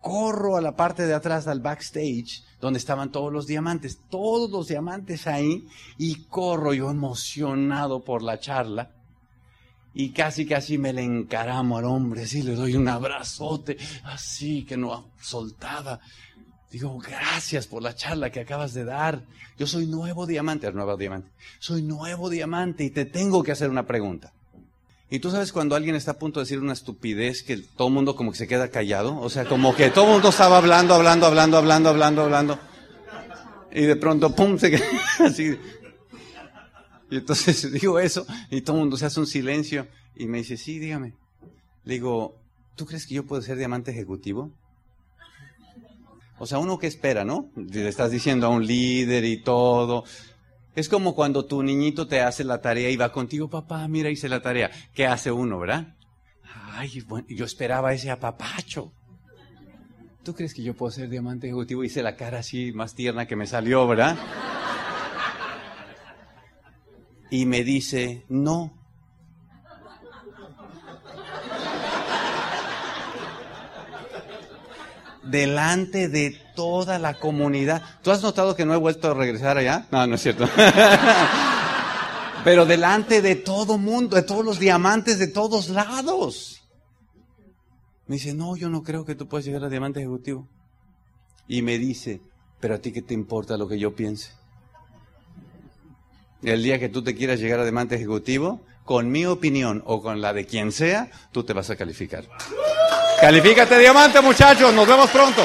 corro 0.00 0.56
a 0.56 0.60
la 0.60 0.74
parte 0.74 1.06
de 1.06 1.14
atrás 1.14 1.44
del 1.44 1.60
backstage 1.60 2.42
donde 2.60 2.78
estaban 2.78 3.12
todos 3.12 3.32
los 3.32 3.46
diamantes, 3.46 4.00
todos 4.10 4.50
los 4.50 4.68
diamantes 4.68 5.26
ahí, 5.26 5.66
y 5.98 6.24
corro 6.24 6.72
yo 6.72 6.90
emocionado 6.90 8.04
por 8.04 8.22
la 8.22 8.40
charla. 8.40 8.90
Y 9.94 10.10
casi, 10.10 10.46
casi 10.46 10.76
me 10.76 10.92
le 10.92 11.02
encaramo 11.02 11.78
al 11.78 11.86
hombre, 11.86 12.24
así 12.24 12.42
le 12.42 12.54
doy 12.54 12.76
un 12.76 12.88
abrazote, 12.88 13.78
así 14.04 14.64
que 14.64 14.76
no 14.76 15.10
soltaba. 15.20 16.00
Digo, 16.70 16.98
gracias 16.98 17.66
por 17.66 17.82
la 17.82 17.94
charla 17.94 18.30
que 18.30 18.40
acabas 18.40 18.74
de 18.74 18.84
dar. 18.84 19.24
Yo 19.56 19.66
soy 19.66 19.86
nuevo 19.86 20.26
diamante, 20.26 20.70
nuevo 20.72 20.96
diamante. 20.96 21.30
Soy 21.58 21.82
nuevo 21.82 22.28
diamante 22.28 22.84
y 22.84 22.90
te 22.90 23.06
tengo 23.06 23.42
que 23.42 23.52
hacer 23.52 23.70
una 23.70 23.86
pregunta. 23.86 24.32
Y 25.08 25.20
tú 25.20 25.30
sabes 25.30 25.52
cuando 25.52 25.76
alguien 25.76 25.94
está 25.94 26.12
a 26.12 26.18
punto 26.18 26.40
de 26.40 26.44
decir 26.44 26.58
una 26.58 26.72
estupidez 26.72 27.44
que 27.44 27.58
todo 27.58 27.88
el 27.88 27.94
mundo 27.94 28.16
como 28.16 28.32
que 28.32 28.38
se 28.38 28.48
queda 28.48 28.70
callado, 28.70 29.18
o 29.20 29.30
sea, 29.30 29.44
como 29.44 29.74
que 29.74 29.90
todo 29.90 30.06
el 30.06 30.12
mundo 30.14 30.30
estaba 30.30 30.58
hablando, 30.58 30.94
hablando, 30.94 31.26
hablando, 31.26 31.58
hablando, 31.58 31.90
hablando, 31.90 32.22
hablando. 32.22 32.58
Y 33.72 33.82
de 33.82 33.96
pronto, 33.96 34.34
pum, 34.34 34.58
se 34.58 34.72
queda 34.72 34.84
así. 35.20 35.56
Y 37.08 37.16
entonces 37.16 37.70
digo 37.80 38.00
eso 38.00 38.26
y 38.50 38.62
todo 38.62 38.76
el 38.76 38.80
mundo 38.80 38.96
se 38.96 39.06
hace 39.06 39.20
un 39.20 39.26
silencio 39.26 39.86
y 40.16 40.26
me 40.26 40.38
dice, 40.38 40.56
sí, 40.56 40.78
dígame. 40.78 41.14
Le 41.84 41.94
digo, 41.94 42.34
¿tú 42.74 42.84
crees 42.84 43.06
que 43.06 43.14
yo 43.14 43.24
puedo 43.24 43.42
ser 43.42 43.58
diamante 43.58 43.92
ejecutivo? 43.92 44.50
O 46.38 46.46
sea, 46.46 46.58
uno 46.58 46.78
que 46.78 46.86
espera, 46.86 47.24
¿no? 47.24 47.48
Le 47.56 47.88
estás 47.88 48.10
diciendo 48.10 48.46
a 48.46 48.50
un 48.50 48.66
líder 48.66 49.24
y 49.24 49.38
todo. 49.38 50.04
Es 50.76 50.90
como 50.90 51.14
cuando 51.14 51.46
tu 51.46 51.62
niñito 51.62 52.06
te 52.06 52.20
hace 52.20 52.44
la 52.44 52.60
tarea 52.60 52.90
y 52.90 52.96
va 52.96 53.10
contigo, 53.10 53.48
papá, 53.48 53.88
mira, 53.88 54.10
hice 54.10 54.28
la 54.28 54.42
tarea. 54.42 54.70
¿Qué 54.94 55.06
hace 55.06 55.32
uno, 55.32 55.58
verdad? 55.58 55.96
Ay, 56.74 57.00
bueno, 57.00 57.26
yo 57.30 57.46
esperaba 57.46 57.94
ese 57.94 58.10
apapacho. 58.10 58.92
¿Tú 60.22 60.34
crees 60.34 60.52
que 60.52 60.62
yo 60.62 60.74
puedo 60.74 60.90
ser 60.90 61.08
diamante 61.08 61.46
ejecutivo? 61.46 61.82
Hice 61.82 62.02
la 62.02 62.14
cara 62.14 62.40
así 62.40 62.72
más 62.72 62.94
tierna 62.94 63.26
que 63.26 63.36
me 63.36 63.46
salió, 63.46 63.86
¿verdad? 63.86 64.18
Y 67.30 67.46
me 67.46 67.64
dice, 67.64 68.24
no. 68.28 68.85
Delante 75.30 76.08
de 76.08 76.38
toda 76.54 76.98
la 76.98 77.14
comunidad. 77.14 77.82
¿Tú 78.02 78.10
has 78.10 78.22
notado 78.22 78.56
que 78.56 78.64
no 78.64 78.74
he 78.74 78.78
vuelto 78.78 79.10
a 79.10 79.14
regresar 79.14 79.58
allá? 79.58 79.86
No, 79.90 80.06
no 80.06 80.14
es 80.14 80.22
cierto. 80.22 80.48
Pero 82.44 82.64
delante 82.64 83.22
de 83.22 83.34
todo 83.34 83.76
mundo, 83.76 84.14
de 84.14 84.22
todos 84.22 84.44
los 84.44 84.60
diamantes 84.60 85.18
de 85.18 85.26
todos 85.26 85.68
lados. 85.68 86.62
Me 88.06 88.16
dice, 88.16 88.34
no, 88.34 88.56
yo 88.56 88.68
no 88.68 88.84
creo 88.84 89.04
que 89.04 89.16
tú 89.16 89.26
puedas 89.26 89.44
llegar 89.44 89.64
a 89.64 89.68
diamante 89.68 89.98
ejecutivo. 89.98 90.46
Y 91.48 91.62
me 91.62 91.78
dice, 91.78 92.20
pero 92.60 92.76
a 92.76 92.78
ti 92.78 92.92
qué 92.92 93.02
te 93.02 93.14
importa 93.14 93.56
lo 93.56 93.66
que 93.66 93.78
yo 93.78 93.94
piense. 93.94 94.30
El 96.42 96.62
día 96.62 96.78
que 96.78 96.88
tú 96.88 97.02
te 97.02 97.16
quieras 97.16 97.40
llegar 97.40 97.58
a 97.58 97.64
diamante 97.64 97.96
ejecutivo, 97.96 98.60
con 98.84 99.10
mi 99.10 99.26
opinión 99.26 99.82
o 99.84 100.00
con 100.00 100.20
la 100.20 100.32
de 100.32 100.46
quien 100.46 100.70
sea, 100.70 101.10
tú 101.32 101.42
te 101.42 101.52
vas 101.52 101.70
a 101.70 101.76
calificar. 101.76 102.28
Califícate 103.20 103.78
diamante, 103.78 104.20
muchachos. 104.20 104.72
Nos 104.74 104.86
vemos 104.86 105.10
pronto. 105.10 105.42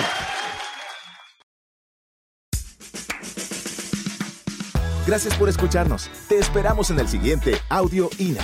Gracias 5.08 5.36
por 5.36 5.50
escucharnos. 5.50 6.10
Te 6.30 6.38
esperamos 6.38 6.90
en 6.92 7.00
el 7.00 7.08
siguiente 7.08 7.58
Audio 7.70 8.10
INA. 8.18 8.44